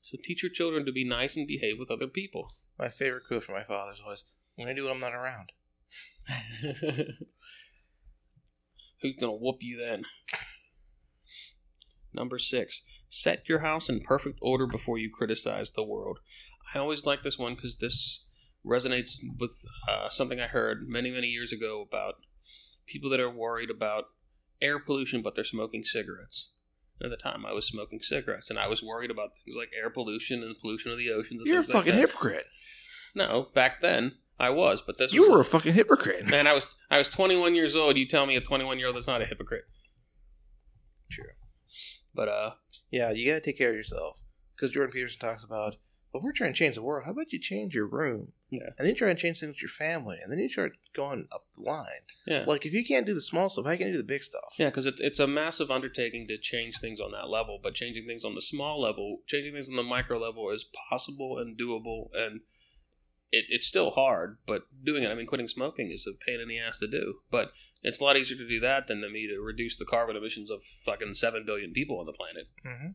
So 0.02 0.18
teach 0.24 0.44
your 0.44 0.52
children 0.52 0.86
to 0.86 0.92
be 0.92 1.08
nice 1.08 1.36
and 1.36 1.48
behave 1.48 1.80
with 1.80 1.92
other 1.92 2.08
people. 2.08 2.54
My 2.78 2.90
favorite 2.90 3.26
quote 3.28 3.44
from 3.44 3.56
my 3.56 3.64
father 3.64 3.94
is 3.94 4.02
always, 4.02 4.24
"I'm 4.58 4.66
gonna 4.66 4.76
do 4.76 4.84
when 4.86 4.94
I'm 4.94 5.00
not 5.00 5.14
around." 5.14 5.52
Who's 9.02 9.16
gonna 9.20 9.34
whoop 9.34 9.58
you 9.62 9.80
then? 9.82 10.04
Number 12.14 12.38
six, 12.40 12.84
set 13.10 13.48
your 13.48 13.60
house 13.60 13.90
in 13.90 14.02
perfect 14.02 14.40
order 14.42 14.68
before 14.68 14.98
you 14.98 15.10
criticize 15.10 15.72
the 15.72 15.84
world. 15.84 16.20
I 16.74 16.80
always 16.80 17.06
like 17.06 17.24
this 17.24 17.38
one 17.38 17.56
because 17.56 17.78
this 17.78 18.26
resonates 18.66 19.18
with 19.40 19.66
uh, 19.90 20.10
something 20.10 20.40
I 20.40 20.48
heard 20.48 20.88
many, 20.88 21.12
many 21.12 21.28
years 21.28 21.52
ago 21.52 21.86
about 21.88 22.16
people 22.86 23.10
that 23.10 23.20
are 23.20 23.30
worried 23.30 23.70
about 23.70 24.06
air 24.62 24.80
pollution, 24.80 25.22
but 25.22 25.36
they're 25.36 25.44
smoking 25.44 25.84
cigarettes. 25.84 26.52
At 27.04 27.10
the 27.10 27.18
time, 27.18 27.46
I 27.46 27.54
was 27.54 27.66
smoking 27.66 28.02
cigarettes, 28.02 28.50
and 28.50 28.60
I 28.60 28.68
was 28.68 28.84
worried 28.84 29.12
about 29.12 29.32
things 29.36 29.58
like 29.58 29.72
air 29.78 29.90
pollution 29.90 30.44
and 30.44 30.58
pollution 30.58 30.92
of 30.92 30.98
the 30.98 31.10
oceans. 31.12 31.42
You're 31.46 31.60
a 31.60 31.64
things 31.64 31.74
like 31.74 31.86
fucking 31.86 32.00
hypocrite. 32.00 32.48
No, 33.16 33.48
back 33.54 33.82
then 33.82 34.14
I 34.40 34.50
was, 34.50 34.82
but 34.82 34.98
this 34.98 35.14
You 35.14 35.32
were 35.32 35.42
a 35.42 35.46
fucking 35.46 35.74
hypocrite. 35.74 36.26
Man, 36.28 36.48
I 36.48 36.54
was 36.54 36.66
I 36.90 36.98
was 36.98 37.08
21 37.08 37.56
years 37.56 37.76
old. 37.76 37.98
You 37.98 38.08
tell 38.08 38.26
me 38.26 38.36
a 38.36 38.42
21 38.42 38.80
year 38.80 38.88
old 38.88 38.98
is 38.98 39.08
not 39.08 39.22
a 39.22 39.26
hypocrite. 39.26 39.66
True. 41.12 41.26
But 42.14 42.30
uh, 42.30 42.52
Yeah, 42.90 43.12
you 43.12 43.28
gotta 43.28 43.42
take 43.42 43.58
care 43.58 43.70
of 43.70 43.76
yourself. 43.76 44.24
Because 44.56 44.72
Jordan 44.72 44.92
Peterson 44.94 45.20
talks 45.20 45.44
about, 45.44 45.78
well, 46.12 46.20
if 46.20 46.26
we're 46.26 46.32
trying 46.34 46.52
to 46.54 46.58
change 46.58 46.76
the 46.76 46.82
world, 46.82 47.06
how 47.06 47.12
about 47.12 47.32
you 47.32 47.40
change 47.40 47.74
your 47.74 47.88
room? 47.88 48.34
Yeah. 48.50 48.66
And 48.78 48.80
then 48.80 48.88
you 48.88 48.96
try 48.96 49.10
and 49.10 49.18
change 49.18 49.40
things 49.40 49.52
with 49.54 49.62
your 49.62 49.70
family, 49.70 50.18
and 50.22 50.32
then 50.32 50.40
you 50.40 50.50
start 50.50 50.74
going 50.94 51.28
up 51.32 51.46
the 51.56 51.62
line. 51.64 52.04
yeah, 52.28 52.44
Like, 52.46 52.66
if 52.66 52.74
you 52.74 52.86
can't 52.86 53.06
do 53.06 53.14
the 53.14 53.22
small 53.22 53.50
stuff, 53.50 53.66
how 53.66 53.76
can 53.78 53.88
you 53.88 53.94
do 53.94 53.98
the 54.00 54.04
big 54.04 54.24
stuff? 54.24 54.56
yeah, 54.58 54.68
because 54.70 54.86
it's 54.86 55.00
it's 55.02 55.20
a 55.20 55.28
massive 55.28 55.72
undertaking 55.72 56.28
to 56.28 56.38
change 56.38 56.80
things 56.80 57.00
on 57.00 57.12
that 57.12 57.30
level. 57.30 57.60
But 57.64 57.76
changing 57.76 58.08
things 58.08 58.26
on 58.26 58.36
the 58.36 58.42
small 58.42 58.82
level, 58.82 59.20
changing 59.28 59.54
things 59.54 59.70
on 59.70 59.78
the 59.78 59.84
micro 59.84 60.18
level 60.20 60.50
is 60.52 60.66
possible 60.90 61.38
and 61.38 61.58
doable, 61.58 62.10
and 62.14 62.42
it, 63.32 63.46
it's 63.48 63.66
still 63.66 63.92
hard. 63.92 64.38
But 64.46 64.64
doing 64.84 65.04
it, 65.04 65.10
I 65.12 65.16
mean, 65.16 65.28
quitting 65.28 65.48
smoking 65.48 65.92
is 65.92 66.06
a 66.06 66.12
pain 66.26 66.42
in 66.42 66.50
the 66.50 66.60
ass 66.60 66.80
to 66.80 66.88
do. 66.88 67.20
But 67.32 67.54
it's 67.84 68.00
a 68.02 68.04
lot 68.04 68.18
easier 68.18 68.38
to 68.38 68.48
do 68.48 68.60
that 68.60 68.88
than 68.88 69.00
to 69.02 69.10
me 69.10 69.28
to 69.28 69.40
reduce 69.40 69.78
the 69.78 69.86
carbon 69.86 70.18
emissions 70.18 70.52
of 70.52 70.62
fucking 70.64 71.14
seven 71.14 71.46
billion 71.46 71.72
people 71.72 72.00
on 72.00 72.06
the 72.06 72.12
planet. 72.12 72.48
Mm-hmm. 72.66 72.88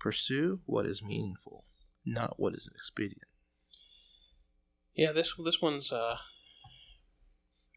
Pursue 0.00 0.60
what 0.64 0.86
is 0.86 1.02
meaningful, 1.02 1.66
not 2.06 2.40
what 2.40 2.54
is 2.54 2.68
expedient. 2.74 3.28
Yeah, 4.96 5.12
this 5.12 5.34
this 5.44 5.60
one's 5.60 5.92
uh 5.92 6.16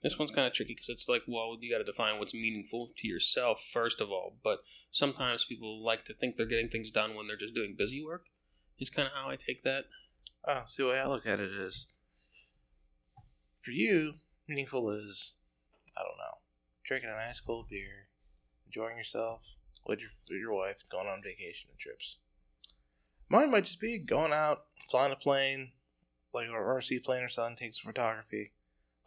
this 0.01 0.17
one's 0.17 0.31
kind 0.31 0.47
of 0.47 0.53
tricky 0.53 0.73
because 0.73 0.89
it's 0.89 1.09
like, 1.09 1.23
well, 1.27 1.57
you 1.59 1.71
got 1.71 1.77
to 1.79 1.83
define 1.83 2.19
what's 2.19 2.33
meaningful 2.33 2.91
to 2.97 3.07
yourself 3.07 3.63
first 3.71 4.01
of 4.01 4.09
all. 4.09 4.37
But 4.41 4.59
sometimes 4.89 5.45
people 5.45 5.83
like 5.83 6.05
to 6.05 6.13
think 6.13 6.35
they're 6.35 6.45
getting 6.45 6.69
things 6.69 6.91
done 6.91 7.13
when 7.13 7.27
they're 7.27 7.37
just 7.37 7.53
doing 7.53 7.75
busy 7.77 8.03
work. 8.03 8.27
Is 8.79 8.89
kind 8.89 9.07
of 9.07 9.13
how 9.13 9.29
I 9.29 9.35
take 9.35 9.63
that. 9.63 9.85
Oh, 10.47 10.63
see, 10.67 10.83
the 10.83 10.89
way 10.89 10.99
I 10.99 11.07
look 11.07 11.25
at 11.25 11.39
it 11.39 11.51
is, 11.51 11.87
for 13.61 13.71
you, 13.71 14.15
meaningful 14.47 14.89
is, 14.89 15.33
I 15.95 16.01
don't 16.01 16.17
know, 16.17 16.39
drinking 16.85 17.11
a 17.11 17.15
nice 17.15 17.39
cold 17.39 17.67
beer, 17.69 18.07
enjoying 18.65 18.97
yourself 18.97 19.55
with 19.85 19.99
your 19.99 20.09
your 20.39 20.53
wife, 20.53 20.83
going 20.89 21.07
on 21.07 21.21
vacation 21.23 21.69
and 21.69 21.79
trips. 21.79 22.17
Mine 23.29 23.51
might 23.51 23.65
just 23.65 23.79
be 23.79 23.97
going 23.97 24.31
out, 24.33 24.65
flying 24.89 25.11
a 25.11 25.15
plane, 25.15 25.71
like 26.33 26.49
our 26.49 26.79
RC 26.79 27.03
plane 27.03 27.23
or 27.23 27.29
something, 27.29 27.55
take 27.55 27.73
some 27.75 27.91
photography. 27.91 28.51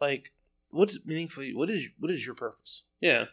Like, 0.01 0.33
what's 0.71 0.99
meaningful? 1.05 1.43
What 1.53 1.69
is 1.69 1.87
what 1.99 2.11
is 2.11 2.25
your 2.25 2.35
purpose? 2.35 2.83
Yeah, 2.99 3.25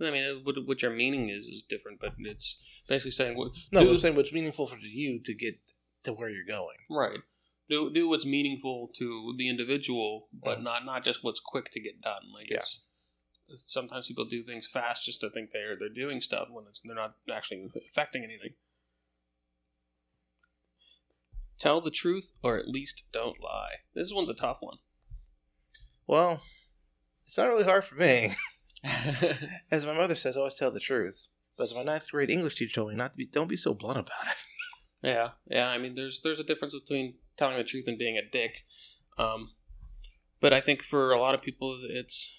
I 0.00 0.10
mean, 0.10 0.40
what, 0.44 0.56
what 0.66 0.82
your 0.82 0.90
meaning 0.90 1.28
is 1.30 1.46
is 1.46 1.62
different, 1.62 2.00
but 2.00 2.14
it's 2.18 2.56
basically 2.88 3.12
saying 3.12 3.36
what 3.36 3.52
No, 3.72 3.80
do, 3.84 3.90
I'm 3.90 3.98
saying 3.98 4.16
what's 4.16 4.32
meaningful 4.32 4.66
for 4.66 4.76
you 4.76 5.20
to 5.24 5.34
get 5.34 5.58
to 6.04 6.12
where 6.12 6.28
you're 6.28 6.44
going. 6.44 6.76
right. 6.90 7.20
Do 7.70 7.90
do 7.90 8.10
what's 8.10 8.26
meaningful 8.26 8.90
to 8.96 9.34
the 9.38 9.48
individual, 9.48 10.28
but 10.34 10.58
Mhm. 10.58 10.64
not 10.64 10.84
not 10.84 11.02
just 11.02 11.24
what's 11.24 11.40
quick 11.40 11.70
to 11.72 11.80
get 11.80 12.02
done. 12.02 12.30
Like 12.30 12.50
Yeah. 12.50 12.58
it's 12.58 12.80
sometimes 13.56 14.08
people 14.08 14.24
do 14.24 14.42
things 14.42 14.66
fast 14.66 15.04
just 15.04 15.20
to 15.20 15.30
think 15.30 15.50
they're 15.50 15.76
they're 15.78 15.88
doing 15.88 16.20
stuff 16.20 16.48
when 16.50 16.64
it's 16.68 16.80
they're 16.84 16.94
not 16.94 17.14
actually 17.32 17.68
affecting 17.90 18.24
anything. 18.24 18.54
Tell 21.58 21.80
the 21.80 21.90
truth, 21.90 22.32
or 22.42 22.58
at 22.58 22.68
least 22.68 23.04
don't 23.12 23.40
lie. 23.40 23.76
This 23.94 24.12
one's 24.12 24.28
a 24.28 24.34
tough 24.34 24.58
one. 24.60 24.78
Well, 26.06 26.42
it's 27.24 27.38
not 27.38 27.48
really 27.48 27.64
hard 27.64 27.84
for 27.84 27.94
me. 27.94 28.34
As 29.70 29.86
my 29.86 29.94
mother 29.94 30.14
says, 30.14 30.36
always 30.36 30.56
tell 30.56 30.70
the 30.70 30.80
truth. 30.80 31.28
But 31.56 31.64
as 31.64 31.74
my 31.74 31.84
ninth 31.84 32.10
grade 32.10 32.30
English 32.30 32.56
teacher 32.56 32.74
told 32.74 32.90
me, 32.90 32.96
not 32.96 33.12
to 33.12 33.16
be, 33.16 33.26
don't 33.26 33.48
be 33.48 33.56
so 33.56 33.74
blunt 33.74 33.98
about 33.98 34.26
it. 34.26 34.36
Yeah, 35.02 35.32
yeah. 35.50 35.68
I 35.68 35.76
mean, 35.76 35.96
there's 35.96 36.22
there's 36.22 36.40
a 36.40 36.44
difference 36.44 36.72
between 36.72 37.16
telling 37.36 37.58
the 37.58 37.64
truth 37.64 37.86
and 37.86 37.98
being 37.98 38.16
a 38.16 38.24
dick. 38.24 38.64
Um, 39.18 39.50
but 40.40 40.54
I 40.54 40.62
think 40.62 40.82
for 40.82 41.12
a 41.12 41.20
lot 41.20 41.34
of 41.34 41.42
people, 41.42 41.78
it's 41.90 42.34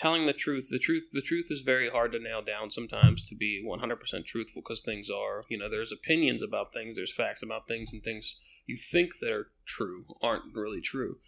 telling 0.00 0.24
the 0.24 0.32
truth. 0.32 0.68
The 0.70 0.78
truth, 0.78 1.10
the 1.12 1.20
truth 1.20 1.48
is 1.50 1.60
very 1.60 1.90
hard 1.90 2.12
to 2.12 2.18
nail 2.18 2.40
down 2.42 2.70
sometimes 2.70 3.26
to 3.28 3.34
be 3.34 3.62
100% 3.66 4.24
truthful 4.24 4.62
because 4.62 4.80
things 4.80 5.10
are, 5.10 5.44
you 5.50 5.58
know, 5.58 5.68
there's 5.68 5.92
opinions 5.92 6.42
about 6.42 6.72
things, 6.72 6.96
there's 6.96 7.12
facts 7.12 7.42
about 7.42 7.68
things, 7.68 7.92
and 7.92 8.02
things 8.02 8.36
you 8.66 8.78
think 8.78 9.10
they're 9.20 9.48
true 9.66 10.06
aren't 10.22 10.54
really 10.54 10.80
true. 10.80 11.18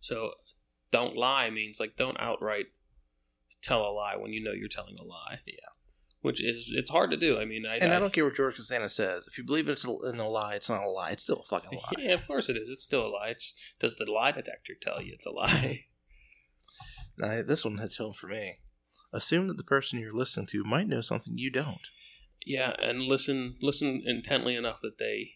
So, 0.00 0.32
don't 0.90 1.14
lie 1.14 1.50
means 1.50 1.78
like 1.78 1.96
don't 1.96 2.16
outright 2.18 2.66
tell 3.62 3.82
a 3.82 3.92
lie 3.92 4.16
when 4.16 4.32
you 4.32 4.42
know 4.42 4.52
you're 4.52 4.68
telling 4.68 4.96
a 4.98 5.04
lie. 5.04 5.40
Yeah. 5.46 5.54
Which 6.22 6.42
is 6.42 6.70
it's 6.74 6.90
hard 6.90 7.10
to 7.10 7.16
do. 7.16 7.38
I 7.38 7.44
mean, 7.44 7.66
I, 7.66 7.76
And 7.78 7.92
I 7.92 7.98
don't 7.98 8.12
care 8.12 8.24
what 8.24 8.36
George 8.36 8.56
Costanza 8.56 8.88
says. 8.88 9.26
If 9.26 9.36
you 9.36 9.44
believe 9.44 9.68
it's 9.68 9.84
a- 9.84 10.08
in 10.08 10.18
a 10.20 10.28
lie, 10.28 10.54
it's 10.54 10.70
not 10.70 10.82
a 10.84 10.88
lie. 10.88 11.10
It's 11.10 11.24
still 11.24 11.40
a 11.40 11.44
fucking 11.44 11.78
lie. 11.82 11.92
Yeah, 11.98 12.14
of 12.14 12.26
course 12.26 12.48
it 12.48 12.56
is. 12.56 12.68
It's 12.70 12.84
still 12.84 13.04
a 13.06 13.08
lie. 13.08 13.28
It's, 13.28 13.52
does 13.78 13.94
the 13.96 14.10
lie 14.10 14.32
detector 14.32 14.74
tell 14.80 15.02
you 15.02 15.12
it's 15.14 15.26
a 15.26 15.30
lie? 15.30 15.86
Now, 17.18 17.42
this 17.42 17.64
one 17.64 17.78
hits 17.78 17.96
home 17.96 18.12
for 18.12 18.26
me. 18.26 18.58
Assume 19.12 19.48
that 19.48 19.58
the 19.58 19.64
person 19.64 19.98
you're 19.98 20.12
listening 20.12 20.46
to 20.48 20.64
might 20.64 20.88
know 20.88 21.02
something 21.02 21.36
you 21.36 21.50
don't. 21.50 21.88
Yeah, 22.46 22.72
and 22.80 23.02
listen 23.02 23.56
listen 23.60 24.02
intently 24.04 24.56
enough 24.56 24.80
that 24.82 24.98
they 24.98 25.34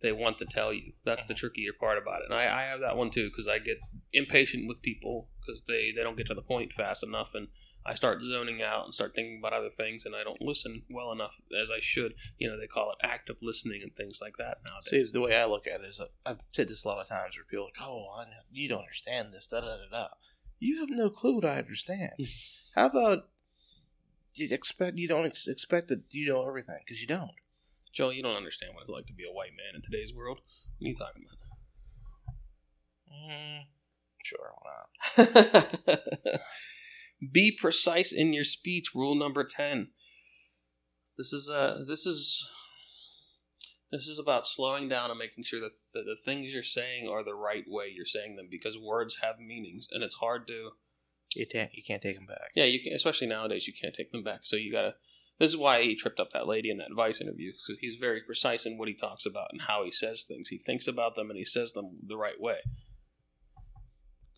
they 0.00 0.12
want 0.12 0.38
to 0.38 0.46
tell 0.46 0.72
you. 0.72 0.92
That's 1.04 1.26
the 1.26 1.34
uh-huh. 1.34 1.40
trickier 1.40 1.72
part 1.78 1.98
about 1.98 2.20
it. 2.20 2.26
And 2.30 2.34
I, 2.34 2.44
I 2.44 2.62
have 2.70 2.80
that 2.80 2.96
one 2.96 3.10
too 3.10 3.28
because 3.28 3.48
I 3.48 3.58
get 3.58 3.78
impatient 4.12 4.68
with 4.68 4.82
people 4.82 5.28
because 5.40 5.62
they 5.62 5.90
they 5.94 6.02
don't 6.02 6.16
get 6.16 6.26
to 6.28 6.34
the 6.34 6.42
point 6.42 6.72
fast 6.72 7.02
enough, 7.02 7.34
and 7.34 7.48
I 7.84 7.94
start 7.94 8.22
zoning 8.22 8.62
out 8.62 8.84
and 8.84 8.94
start 8.94 9.14
thinking 9.14 9.38
about 9.40 9.54
other 9.54 9.70
things, 9.70 10.04
and 10.04 10.14
I 10.14 10.22
don't 10.22 10.42
listen 10.42 10.82
well 10.90 11.10
enough 11.10 11.40
as 11.60 11.70
I 11.70 11.80
should. 11.80 12.14
You 12.36 12.48
know, 12.48 12.58
they 12.58 12.66
call 12.66 12.90
it 12.90 13.06
active 13.06 13.36
listening 13.40 13.80
and 13.82 13.94
things 13.96 14.18
like 14.20 14.36
that 14.36 14.58
nowadays. 14.64 15.08
See, 15.08 15.12
the 15.12 15.20
way 15.20 15.36
I 15.36 15.46
look 15.46 15.66
at 15.66 15.80
it 15.80 15.86
is, 15.86 16.00
I've 16.26 16.40
said 16.52 16.68
this 16.68 16.84
a 16.84 16.88
lot 16.88 17.00
of 17.00 17.08
times 17.08 17.36
where 17.36 17.44
people 17.48 17.64
are 17.64 17.68
like, 17.68 17.88
"Oh, 17.88 18.08
I 18.18 18.24
know, 18.24 18.42
you 18.50 18.68
don't 18.68 18.80
understand 18.80 19.32
this." 19.32 19.46
Da 19.46 19.60
da 19.60 19.76
da 19.78 19.88
da. 19.90 20.08
You 20.60 20.80
have 20.80 20.90
no 20.90 21.10
clue 21.10 21.36
what 21.36 21.44
I 21.44 21.58
understand. 21.58 22.12
How 22.74 22.86
about 22.86 23.28
you 24.34 24.48
expect 24.50 24.98
you 24.98 25.08
don't 25.08 25.26
ex- 25.26 25.46
expect 25.46 25.88
that 25.88 26.02
you 26.10 26.32
know 26.32 26.46
everything 26.46 26.78
because 26.84 27.00
you 27.00 27.06
don't. 27.06 27.32
Joel, 27.92 28.12
you 28.12 28.22
don't 28.22 28.36
understand 28.36 28.74
what 28.74 28.82
it's 28.82 28.90
like 28.90 29.06
to 29.06 29.12
be 29.12 29.24
a 29.24 29.32
white 29.32 29.52
man 29.56 29.74
in 29.74 29.82
today's 29.82 30.14
world. 30.14 30.40
What 30.78 30.86
are 30.86 30.90
you 30.90 30.94
talking 30.94 31.24
Mm, 33.10 33.62
sure, 34.24 34.52
why 34.62 35.26
not? 35.66 35.78
about? 35.86 36.00
be 37.32 37.50
precise 37.58 38.12
in 38.12 38.32
your 38.32 38.44
speech. 38.44 38.94
Rule 38.94 39.14
number 39.14 39.44
ten. 39.44 39.88
This 41.16 41.32
is 41.32 41.48
uh 41.48 41.84
this 41.86 42.06
is 42.06 42.50
this 43.90 44.06
is 44.08 44.18
about 44.18 44.46
slowing 44.46 44.88
down 44.88 45.10
and 45.10 45.18
making 45.18 45.44
sure 45.44 45.60
that 45.60 45.72
the, 45.92 46.02
the 46.02 46.16
things 46.24 46.52
you're 46.52 46.62
saying 46.62 47.08
are 47.08 47.24
the 47.24 47.34
right 47.34 47.64
way 47.66 47.92
you're 47.94 48.04
saying 48.06 48.36
them 48.36 48.48
because 48.50 48.76
words 48.78 49.18
have 49.22 49.38
meanings 49.38 49.88
and 49.90 50.02
it's 50.02 50.16
hard 50.16 50.46
to 50.46 50.70
You 51.34 51.46
can't 51.46 51.72
you 51.74 51.82
can't 51.82 52.02
take 52.02 52.16
them 52.16 52.26
back. 52.26 52.50
yeah 52.54 52.64
you 52.64 52.80
can 52.82 52.92
especially 52.92 53.26
nowadays 53.26 53.66
you 53.66 53.72
can't 53.80 53.94
take 53.94 54.12
them 54.12 54.22
back 54.22 54.40
so 54.42 54.56
you 54.56 54.70
gotta 54.72 54.94
this 55.38 55.50
is 55.50 55.56
why 55.56 55.82
he 55.82 55.94
tripped 55.94 56.18
up 56.18 56.30
that 56.32 56.48
lady 56.48 56.68
in 56.68 56.78
that 56.78 56.88
Vice 56.96 57.20
interview 57.20 57.52
because 57.52 57.78
he's 57.80 57.94
very 57.94 58.20
precise 58.20 58.66
in 58.66 58.76
what 58.76 58.88
he 58.88 58.94
talks 58.94 59.24
about 59.24 59.46
and 59.52 59.60
how 59.68 59.84
he 59.84 59.90
says 59.92 60.24
things. 60.26 60.48
He 60.48 60.58
thinks 60.58 60.88
about 60.88 61.14
them 61.14 61.30
and 61.30 61.38
he 61.38 61.44
says 61.44 61.74
them 61.74 61.98
the 62.04 62.16
right 62.16 62.40
way. 62.40 62.56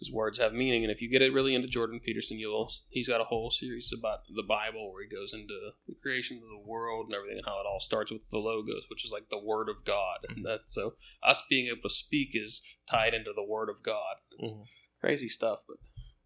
Because 0.00 0.14
words 0.14 0.38
have 0.38 0.54
meaning, 0.54 0.82
and 0.82 0.90
if 0.90 1.02
you 1.02 1.10
get 1.10 1.20
it 1.20 1.30
really 1.34 1.54
into 1.54 1.68
Jordan 1.68 2.00
Peterson, 2.02 2.38
you'll 2.38 2.72
he's 2.88 3.06
got 3.08 3.20
a 3.20 3.24
whole 3.24 3.50
series 3.50 3.92
about 3.96 4.20
the 4.34 4.42
Bible 4.42 4.90
where 4.90 5.02
he 5.04 5.08
goes 5.14 5.34
into 5.34 5.52
the 5.86 5.94
creation 6.02 6.38
of 6.38 6.48
the 6.48 6.66
world 6.66 7.04
and 7.06 7.14
everything 7.14 7.36
and 7.36 7.46
how 7.46 7.60
it 7.60 7.66
all 7.70 7.80
starts 7.80 8.10
with 8.10 8.26
the 8.30 8.38
logos, 8.38 8.84
which 8.88 9.04
is 9.04 9.12
like 9.12 9.28
the 9.28 9.38
Word 9.38 9.68
of 9.68 9.84
God, 9.84 10.20
and 10.30 10.42
that's 10.44 10.72
so 10.74 10.94
us 11.22 11.42
being 11.50 11.66
able 11.66 11.82
to 11.82 11.90
speak 11.94 12.30
is 12.32 12.62
tied 12.90 13.12
into 13.12 13.32
the 13.36 13.44
Word 13.44 13.68
of 13.68 13.82
God. 13.82 14.16
Mhm. 14.42 14.64
crazy 15.02 15.28
stuff, 15.28 15.60
but 15.68 15.76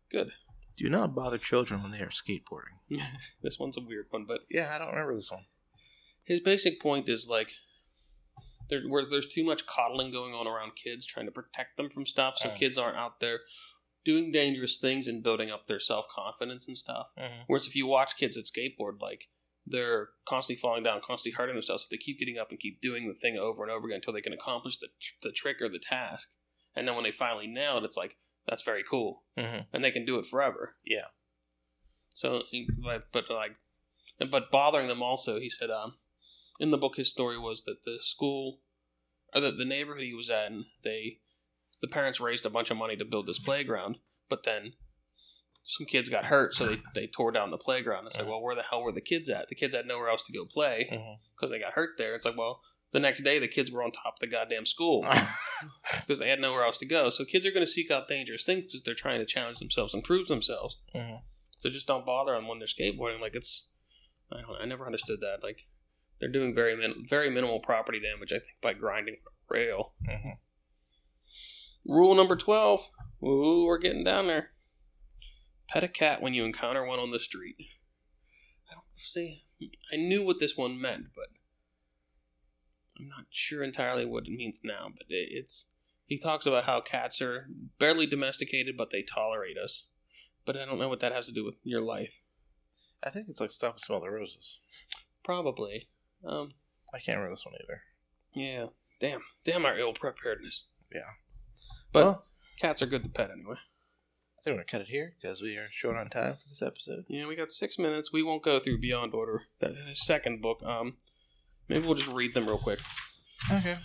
good. 0.09 0.33
Do 0.76 0.88
not 0.88 1.14
bother 1.14 1.38
children 1.38 1.83
when 1.83 1.90
they 1.90 2.00
are 2.00 2.11
skateboarding. 2.11 2.78
this 3.43 3.59
one's 3.59 3.76
a 3.76 3.81
weird 3.81 4.07
one, 4.11 4.25
but 4.25 4.43
Yeah, 4.49 4.73
I 4.75 4.78
don't 4.78 4.88
remember 4.90 5.16
this 5.16 5.31
one. 5.33 5.47
his 6.25 6.38
basic 6.40 6.81
point 6.81 7.09
is 7.09 7.26
like 7.28 7.50
there 8.68 8.83
where 8.88 9.04
there's 9.04 9.26
too 9.28 9.44
much 9.44 9.66
coddling 9.66 10.11
going 10.11 10.33
on 10.35 10.47
around 10.47 10.73
kids 10.76 11.06
trying 11.06 11.26
to 11.26 11.33
protect 11.33 11.76
them 11.76 11.88
from 11.90 12.06
stuff 12.06 12.37
so 12.38 12.49
Mm. 12.49 12.56
kids 12.56 12.78
aren't 12.78 12.97
out 12.97 13.21
there 13.21 13.40
doing 14.04 14.30
dangerous 14.33 14.76
things 14.78 15.06
and 15.09 15.23
building 15.23 15.50
up 15.50 15.66
their 15.66 15.80
self-confidence 15.80 16.66
and 16.68 16.76
stuff 16.76 17.12
Mm-hmm. 17.18 17.42
whereas 17.47 17.66
if 17.66 17.75
you 17.76 17.87
watch 17.87 18.16
kids 18.16 18.37
at 18.37 18.44
skateboard 18.44 19.00
like 19.00 19.28
they're 19.66 20.11
constantly 20.26 20.61
falling 20.61 20.83
down 20.85 21.00
constantly 21.02 21.37
hurting 21.37 21.54
themselves 21.54 21.85
so 21.85 21.88
they 21.90 21.97
keep 21.97 22.18
getting 22.18 22.38
up 22.38 22.50
and 22.50 22.61
keep 22.61 22.80
doing 22.80 23.09
the 23.09 23.14
thing 23.14 23.37
over 23.38 23.62
and 23.62 23.73
over 23.73 23.87
again 23.87 23.97
until 23.97 24.12
they 24.12 24.21
can 24.21 24.33
accomplish 24.35 24.76
the, 24.78 24.88
the 25.23 25.33
trick 25.33 25.56
or 25.62 25.68
the 25.68 25.78
task 25.78 26.28
and 26.76 26.87
then 26.87 26.94
when 26.94 27.04
they 27.04 27.12
finally 27.12 27.47
nail 27.47 27.78
it 27.78 27.85
it's 27.85 27.97
like 27.97 28.16
that's 28.47 28.62
very 28.62 28.83
cool 28.88 29.23
Mm-hmm. 29.38 29.61
and 29.73 29.83
they 29.85 29.90
can 29.90 30.04
do 30.04 30.18
it 30.18 30.26
forever 30.26 30.76
Yeah. 30.85 31.06
so, 32.14 32.42
but, 32.83 33.09
but 33.12 33.25
like, 33.30 33.56
but 34.30 34.50
bothering 34.50 34.86
them 34.89 35.02
also, 35.02 35.41
he 35.41 35.49
said, 35.50 35.71
um, 35.71 35.95
in 36.60 36.71
the 36.71 36.78
book, 36.78 36.97
his 36.97 37.10
story 37.10 37.38
was 37.38 37.64
that 37.64 37.84
the 37.84 37.99
school, 38.00 38.60
or 39.34 39.40
the, 39.40 39.50
the 39.50 39.64
neighborhood 39.64 40.04
he 40.04 40.14
was 40.14 40.30
at, 40.30 40.50
they, 40.82 41.19
the 41.80 41.88
parents 41.88 42.21
raised 42.21 42.47
a 42.47 42.50
bunch 42.50 42.71
of 42.71 42.76
money 42.76 42.97
to 42.97 43.04
build 43.04 43.26
this 43.26 43.38
playground, 43.38 43.99
but 44.28 44.45
then 44.45 44.75
some 45.64 45.86
kids 45.86 46.08
got 46.08 46.26
hurt, 46.26 46.54
so 46.54 46.67
they, 46.67 46.78
they 46.95 47.06
tore 47.06 47.32
down 47.32 47.50
the 47.50 47.56
playground. 47.58 48.06
It's 48.06 48.19
like, 48.19 48.28
well, 48.28 48.43
where 48.43 48.54
the 48.54 48.62
hell 48.62 48.82
were 48.82 48.93
the 48.93 49.00
kids 49.00 49.28
at? 49.30 49.49
The 49.49 49.54
kids 49.54 49.75
had 49.75 49.86
nowhere 49.86 50.08
else 50.10 50.23
to 50.25 50.32
go 50.32 50.45
play 50.45 50.88
Mm-hmm. 50.93 51.12
because 51.34 51.50
they 51.50 51.58
got 51.58 51.73
hurt 51.73 51.90
there. 51.99 52.14
It's 52.14 52.25
like, 52.26 52.36
well, 52.36 52.60
the 52.93 53.00
next 53.00 53.25
day 53.25 53.38
the 53.38 53.49
kids 53.49 53.71
were 53.73 53.82
on 53.82 53.90
top 53.90 54.14
of 54.17 54.21
the 54.21 54.26
goddamn 54.26 54.67
school 54.67 55.04
because 56.00 56.19
they 56.21 56.28
had 56.28 56.38
nowhere 56.38 56.64
else 56.64 56.78
to 56.78 56.86
go. 56.86 57.10
So 57.10 57.25
kids 57.25 57.45
are 57.47 57.50
going 57.50 57.67
to 57.67 57.71
seek 57.73 57.90
out 57.90 58.06
dangerous 58.08 58.45
things 58.45 58.64
because 58.67 58.82
they're 58.82 58.95
trying 58.95 59.19
to 59.21 59.26
challenge 59.26 59.58
themselves 59.58 59.95
and 59.95 60.04
prove 60.04 60.28
themselves. 60.28 60.76
mm-hmm. 60.95 61.17
So 61.58 61.71
just 61.71 61.86
don't 61.86 62.04
bother 62.04 62.34
them 62.34 62.47
when 62.47 62.58
they're 62.58 62.69
skateboarding. 62.69 63.21
Like 63.21 63.34
it's, 63.34 63.69
I 64.30 64.40
don't. 64.40 64.60
I 64.60 64.67
never 64.67 64.84
understood 64.86 65.21
that. 65.21 65.38
Like 65.43 65.67
they're 66.25 66.32
doing 66.32 66.54
very 66.54 66.75
min- 66.75 67.04
very 67.06 67.28
minimal 67.28 67.60
property 67.60 68.00
damage. 68.00 68.32
I 68.32 68.39
think 68.39 68.56
by 68.63 68.73
grinding 68.73 69.17
rail. 69.50 69.93
Mm-hmm. 70.08 70.30
Rule 71.87 72.15
number 72.15 72.34
twelve. 72.34 72.89
Ooh, 73.23 73.67
we're 73.67 73.76
getting 73.76 74.04
down 74.04 74.26
there. 74.26 74.52
Pet 75.69 75.84
a 75.84 75.89
cat 75.89 76.23
when 76.23 76.32
you 76.32 76.47
encounter 76.47 76.82
one 76.82 76.99
on 76.99 77.10
the 77.10 77.21
street. 77.21 77.56
I 78.71 78.73
don't 78.73 78.84
see. 78.95 79.45
I 79.93 79.97
knew 79.97 80.25
what 80.25 80.41
this 80.41 80.56
one 80.56 80.80
meant, 80.80 81.08
but 81.15 81.26
I'm 82.99 83.06
not 83.06 83.26
sure 83.28 83.63
entirely 83.63 84.06
what 84.06 84.26
it 84.26 84.32
means 84.32 84.63
now. 84.65 84.87
But 84.97 85.04
it, 85.10 85.28
it's 85.30 85.67
he 86.06 86.17
talks 86.17 86.47
about 86.47 86.65
how 86.65 86.80
cats 86.80 87.21
are 87.21 87.50
barely 87.78 88.06
domesticated, 88.06 88.78
but 88.78 88.89
they 88.89 89.02
tolerate 89.02 89.58
us. 89.63 89.89
But 90.47 90.56
I 90.56 90.65
don't 90.65 90.78
know 90.78 90.89
what 90.89 91.00
that 91.00 91.13
has 91.13 91.26
to 91.26 91.32
do 91.32 91.45
with 91.45 91.56
your 91.65 91.82
life. 91.82 92.23
I 93.02 93.10
think 93.10 93.26
it's 93.28 93.43
like 93.43 93.52
stop 93.52 93.75
and 93.75 93.80
smell 93.82 94.00
the 94.00 94.08
roses. 94.08 94.58
Probably. 95.23 95.89
Um. 96.26 96.50
I 96.93 96.99
can't 96.99 97.19
remember 97.19 97.34
this 97.34 97.45
one 97.45 97.54
either. 97.63 97.82
Yeah. 98.34 98.67
Damn. 99.00 99.23
Damn 99.45 99.65
our 99.67 99.76
ill 99.78 99.93
preparedness. 99.93 100.69
Yeah. 100.93 101.10
But 101.93 102.04
Well- 102.04 102.26
cats 102.60 102.82
are 102.82 102.87
good 102.87 103.02
to 103.02 103.08
pet 103.08 103.30
anyway. 103.30 103.56
I 103.56 104.43
think 104.45 104.54
we're 104.54 104.63
gonna 104.63 104.65
cut 104.65 104.80
it 104.82 104.89
here 104.89 105.15
because 105.21 105.41
we 105.43 105.56
are 105.56 105.69
short 105.73 105.97
on 105.97 106.08
time 106.10 106.37
for 106.37 106.49
this 106.49 106.63
episode. 106.63 107.04
Yeah, 107.08 107.26
we 107.26 107.34
got 107.34 107.50
six 107.50 107.78
minutes. 107.78 108.13
We 108.13 108.23
won't 108.23 108.43
go 108.43 108.58
through 108.60 108.78
Beyond 108.78 109.15
Order, 109.15 109.43
the 109.58 109.69
the 109.71 109.95
second 109.95 110.43
book. 110.43 110.63
Um, 110.63 110.97
maybe 111.69 111.87
we'll 111.87 111.95
just 111.97 112.13
read 112.13 112.34
them 112.34 112.47
real 112.47 112.58
quick. 112.58 112.78
Okay. 113.50 113.78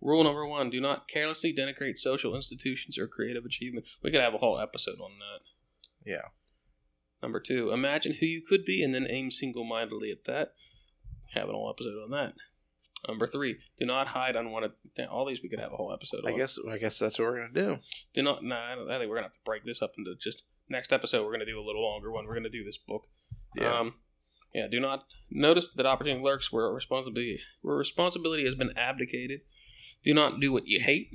Rule 0.00 0.24
number 0.24 0.44
one: 0.44 0.70
Do 0.70 0.80
not 0.80 1.08
carelessly 1.08 1.54
denigrate 1.54 1.96
social 1.98 2.34
institutions 2.34 2.98
or 2.98 3.06
creative 3.06 3.44
achievement. 3.44 3.86
We 4.02 4.10
could 4.10 4.20
have 4.20 4.34
a 4.34 4.38
whole 4.38 4.58
episode 4.58 4.98
on 5.00 5.12
that. 5.20 5.40
Yeah. 6.04 6.28
Number 7.22 7.40
two: 7.40 7.70
Imagine 7.72 8.14
who 8.20 8.26
you 8.26 8.42
could 8.46 8.64
be, 8.64 8.82
and 8.82 8.92
then 8.92 9.06
aim 9.08 9.30
single-mindedly 9.30 10.10
at 10.10 10.24
that. 10.24 10.54
Have 11.34 11.48
a 11.48 11.52
whole 11.52 11.70
episode 11.70 12.02
on 12.02 12.10
that. 12.10 12.34
Number 13.08 13.26
three: 13.26 13.56
Do 13.78 13.86
not 13.86 14.08
hide 14.08 14.36
unwanted. 14.36 14.72
All 15.10 15.26
these 15.26 15.42
we 15.42 15.48
could 15.48 15.60
have 15.60 15.72
a 15.72 15.76
whole 15.76 15.92
episode. 15.92 16.24
I 16.26 16.32
on. 16.32 16.38
guess 16.38 16.58
I 16.70 16.78
guess 16.78 16.98
that's 16.98 17.18
what 17.18 17.26
we're 17.26 17.40
gonna 17.40 17.52
do. 17.52 17.78
Do 18.14 18.22
not. 18.22 18.42
No, 18.42 18.54
I, 18.54 18.72
I 18.72 18.98
think 18.98 19.10
we're 19.10 19.16
gonna 19.16 19.26
have 19.26 19.32
to 19.32 19.38
break 19.44 19.64
this 19.64 19.82
up 19.82 19.92
into 19.98 20.14
just 20.20 20.42
next 20.68 20.92
episode. 20.92 21.24
We're 21.24 21.32
gonna 21.32 21.46
do 21.46 21.60
a 21.60 21.66
little 21.66 21.82
longer 21.82 22.10
one. 22.10 22.26
We're 22.26 22.34
gonna 22.34 22.48
do 22.48 22.64
this 22.64 22.78
book. 22.78 23.02
Yeah. 23.56 23.78
Um, 23.78 23.94
yeah. 24.54 24.68
Do 24.70 24.80
not 24.80 25.04
notice 25.30 25.68
that 25.76 25.86
opportunity 25.86 26.22
lurks 26.22 26.52
where 26.52 26.66
responsibility 26.72 27.40
where 27.62 27.76
responsibility 27.76 28.44
has 28.44 28.54
been 28.54 28.72
abdicated. 28.76 29.40
Do 30.02 30.14
not 30.14 30.40
do 30.40 30.52
what 30.52 30.66
you 30.66 30.80
hate. 30.80 31.10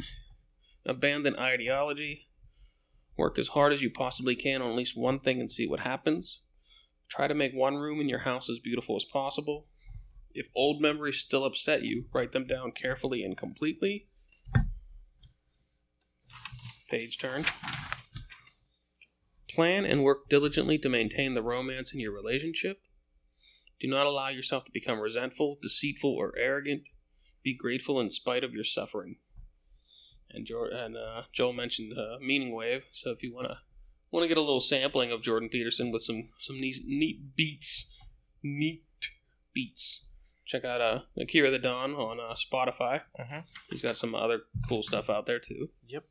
Abandon 0.85 1.35
ideology. 1.35 2.27
Work 3.17 3.37
as 3.37 3.49
hard 3.49 3.73
as 3.73 3.81
you 3.81 3.89
possibly 3.89 4.35
can 4.35 4.61
on 4.61 4.71
at 4.71 4.77
least 4.77 4.97
one 4.97 5.19
thing 5.19 5.39
and 5.41 5.51
see 5.51 5.67
what 5.67 5.81
happens. 5.81 6.39
Try 7.09 7.27
to 7.27 7.33
make 7.33 7.53
one 7.53 7.75
room 7.75 7.99
in 7.99 8.07
your 8.07 8.19
house 8.19 8.49
as 8.49 8.59
beautiful 8.59 8.95
as 8.95 9.03
possible. 9.03 9.67
If 10.33 10.47
old 10.55 10.81
memories 10.81 11.17
still 11.17 11.43
upset 11.43 11.83
you, 11.83 12.05
write 12.13 12.31
them 12.31 12.45
down 12.45 12.71
carefully 12.71 13.23
and 13.23 13.35
completely. 13.35 14.07
Page 16.89 17.17
turn. 17.19 17.45
Plan 19.49 19.85
and 19.85 20.03
work 20.03 20.29
diligently 20.29 20.77
to 20.79 20.89
maintain 20.89 21.33
the 21.33 21.41
romance 21.41 21.93
in 21.93 21.99
your 21.99 22.13
relationship. 22.13 22.81
Do 23.79 23.87
not 23.87 24.05
allow 24.05 24.29
yourself 24.29 24.65
to 24.65 24.71
become 24.71 24.99
resentful, 24.99 25.57
deceitful, 25.61 26.13
or 26.13 26.33
arrogant. 26.37 26.83
Be 27.43 27.55
grateful 27.55 27.99
in 27.99 28.09
spite 28.09 28.43
of 28.43 28.53
your 28.53 28.63
suffering. 28.63 29.17
And, 30.31 30.47
and 30.49 30.97
uh, 30.97 31.23
Joel 31.31 31.53
mentioned 31.53 31.93
uh, 31.97 32.19
Meaning 32.21 32.53
Wave, 32.53 32.85
so 32.91 33.11
if 33.11 33.23
you 33.23 33.33
want 33.33 33.47
to 33.47 33.57
want 34.11 34.23
to 34.23 34.27
get 34.27 34.37
a 34.37 34.41
little 34.41 34.59
sampling 34.59 35.11
of 35.11 35.21
Jordan 35.21 35.49
Peterson 35.49 35.91
with 35.91 36.01
some 36.01 36.29
some 36.39 36.59
neat, 36.59 36.77
neat 36.85 37.35
beats, 37.35 37.91
neat 38.43 38.83
beats, 39.53 40.05
check 40.49 40.65
out 40.65 40.81
uh, 40.81 41.01
Akira 41.15 41.51
the 41.51 41.59
Don 41.59 41.93
on 41.93 42.19
uh, 42.19 42.33
Spotify. 42.33 43.01
Mhm. 43.19 43.43
He's 43.69 43.83
got 43.83 43.97
some 43.97 44.15
other 44.15 44.41
cool 44.67 44.81
stuff 44.81 45.07
out 45.09 45.27
there 45.27 45.39
too. 45.39 45.69
Yep. 45.87 46.05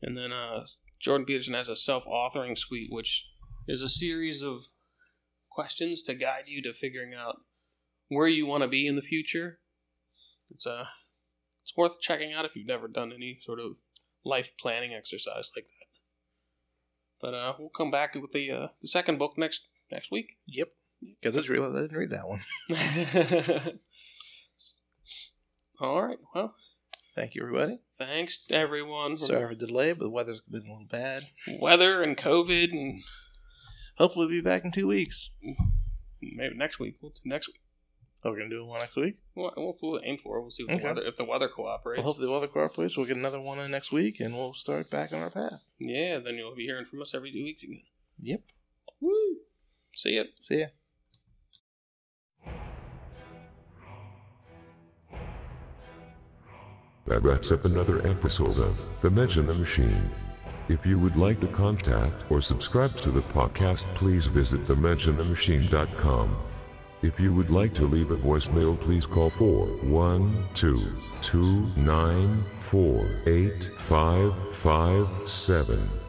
And 0.00 0.16
then 0.16 0.32
uh, 0.32 0.64
Jordan 1.00 1.26
Peterson 1.26 1.54
has 1.54 1.68
a 1.68 1.74
self-authoring 1.74 2.56
suite, 2.56 2.92
which 2.92 3.26
is 3.66 3.82
a 3.82 3.88
series 3.88 4.40
of 4.40 4.66
questions 5.50 6.02
to 6.04 6.14
guide 6.14 6.44
you 6.46 6.62
to 6.62 6.72
figuring 6.72 7.12
out 7.12 7.40
where 8.08 8.28
you 8.28 8.46
want 8.46 8.62
to 8.62 8.68
be 8.68 8.86
in 8.86 8.94
the 8.94 9.02
future. 9.02 9.58
It's 10.48 10.64
uh, 10.66 10.86
it's 11.62 11.76
worth 11.76 12.00
checking 12.00 12.32
out 12.32 12.44
if 12.44 12.54
you've 12.54 12.66
never 12.66 12.86
done 12.86 13.12
any 13.12 13.38
sort 13.42 13.58
of 13.58 13.72
life 14.24 14.52
planning 14.60 14.94
exercise 14.94 15.50
like 15.56 15.64
that. 15.64 15.86
But 17.20 17.34
uh, 17.34 17.54
we'll 17.58 17.68
come 17.68 17.90
back 17.90 18.14
with 18.14 18.30
the 18.32 18.50
uh, 18.50 18.68
the 18.80 18.88
second 18.88 19.18
book 19.18 19.36
next 19.36 19.62
next 19.90 20.12
week. 20.12 20.38
Yep. 20.46 20.68
Because 21.20 21.36
I 21.36 21.40
just 21.40 21.48
realized 21.48 21.76
I 21.76 21.80
didn't 21.82 21.96
read 21.96 22.10
that 22.10 22.28
one. 22.28 22.40
All 25.80 26.02
right. 26.02 26.18
Well, 26.34 26.54
Thank 27.14 27.34
you, 27.34 27.42
everybody. 27.42 27.78
thanks 27.98 28.38
everyone. 28.48 29.16
for 29.18 29.26
Sorry 29.26 29.46
for 29.48 29.54
the 29.54 29.66
delay, 29.66 29.92
but 29.92 30.04
the 30.04 30.10
weather's 30.10 30.40
been 30.50 30.62
a 30.62 30.70
little 30.70 30.86
bad. 30.90 31.26
Weather 31.60 32.02
and 32.02 32.16
COVID 32.16 32.70
and 32.72 33.02
Hopefully, 33.98 34.26
we'll 34.26 34.36
be 34.36 34.40
back 34.40 34.64
in 34.64 34.72
two 34.72 34.86
weeks. 34.86 35.28
maybe 36.22 36.54
next 36.56 36.78
week. 36.78 36.96
We'll 37.02 37.10
do 37.10 37.20
next 37.24 37.48
week. 37.48 37.60
Oh, 38.24 38.30
we're 38.30 38.38
gonna 38.38 38.48
do 38.50 38.64
one 38.64 38.80
next 38.80 38.96
week. 38.96 39.16
We'll, 39.34 39.52
we'll, 39.56 39.76
we'll 39.82 40.00
aim 40.04 40.16
for. 40.16 40.38
it. 40.38 40.42
We'll 40.42 40.50
see 40.50 40.64
Okay. 40.64 40.78
the 40.78 40.84
weather 40.84 41.02
if 41.02 41.16
the 41.16 41.24
weather 41.24 41.48
cooperates. 41.48 41.98
Well, 41.98 42.06
hopefully, 42.06 42.26
the 42.28 42.32
weather 42.32 42.46
cooperates. 42.46 42.96
We'll 42.96 43.04
get 43.06 43.16
another 43.18 43.40
one 43.40 43.58
in 43.58 43.70
next 43.70 43.92
week, 43.92 44.20
and 44.20 44.32
we'll 44.34 44.54
start 44.54 44.88
back 44.90 45.12
on 45.12 45.20
our 45.20 45.28
path. 45.30 45.68
yeah, 45.78 46.18
then 46.20 46.36
you'll 46.36 46.54
be 46.54 46.64
hearing 46.64 46.86
from 46.86 47.02
us 47.02 47.14
every 47.14 47.32
two 47.32 47.42
weeks 47.44 47.62
again. 47.64 47.82
Yep. 48.20 48.40
Woo! 49.00 49.36
See 49.96 50.16
ya. 50.16 50.22
See 50.38 50.60
ya. 50.60 50.66
That 57.06 57.24
wraps 57.24 57.50
up 57.50 57.64
another 57.64 58.06
episode 58.06 58.58
of 58.58 58.80
The 59.00 59.10
Mensch 59.10 59.36
and 59.36 59.48
the 59.48 59.54
Machine. 59.54 60.08
If 60.68 60.86
you 60.86 61.00
would 61.00 61.16
like 61.16 61.40
to 61.40 61.48
contact 61.48 62.30
or 62.30 62.40
subscribe 62.40 62.96
to 62.98 63.10
the 63.10 63.22
podcast, 63.22 63.92
please 63.94 64.26
visit 64.26 64.64
thementionthemachine.com. 64.66 66.36
If 67.02 67.18
you 67.18 67.34
would 67.34 67.50
like 67.50 67.74
to 67.74 67.86
leave 67.86 68.12
a 68.12 68.16
voicemail, 68.16 68.78
please 68.78 69.06
call 69.06 69.30
412 69.30 70.94
294 71.22 73.06
8557. 73.26 76.01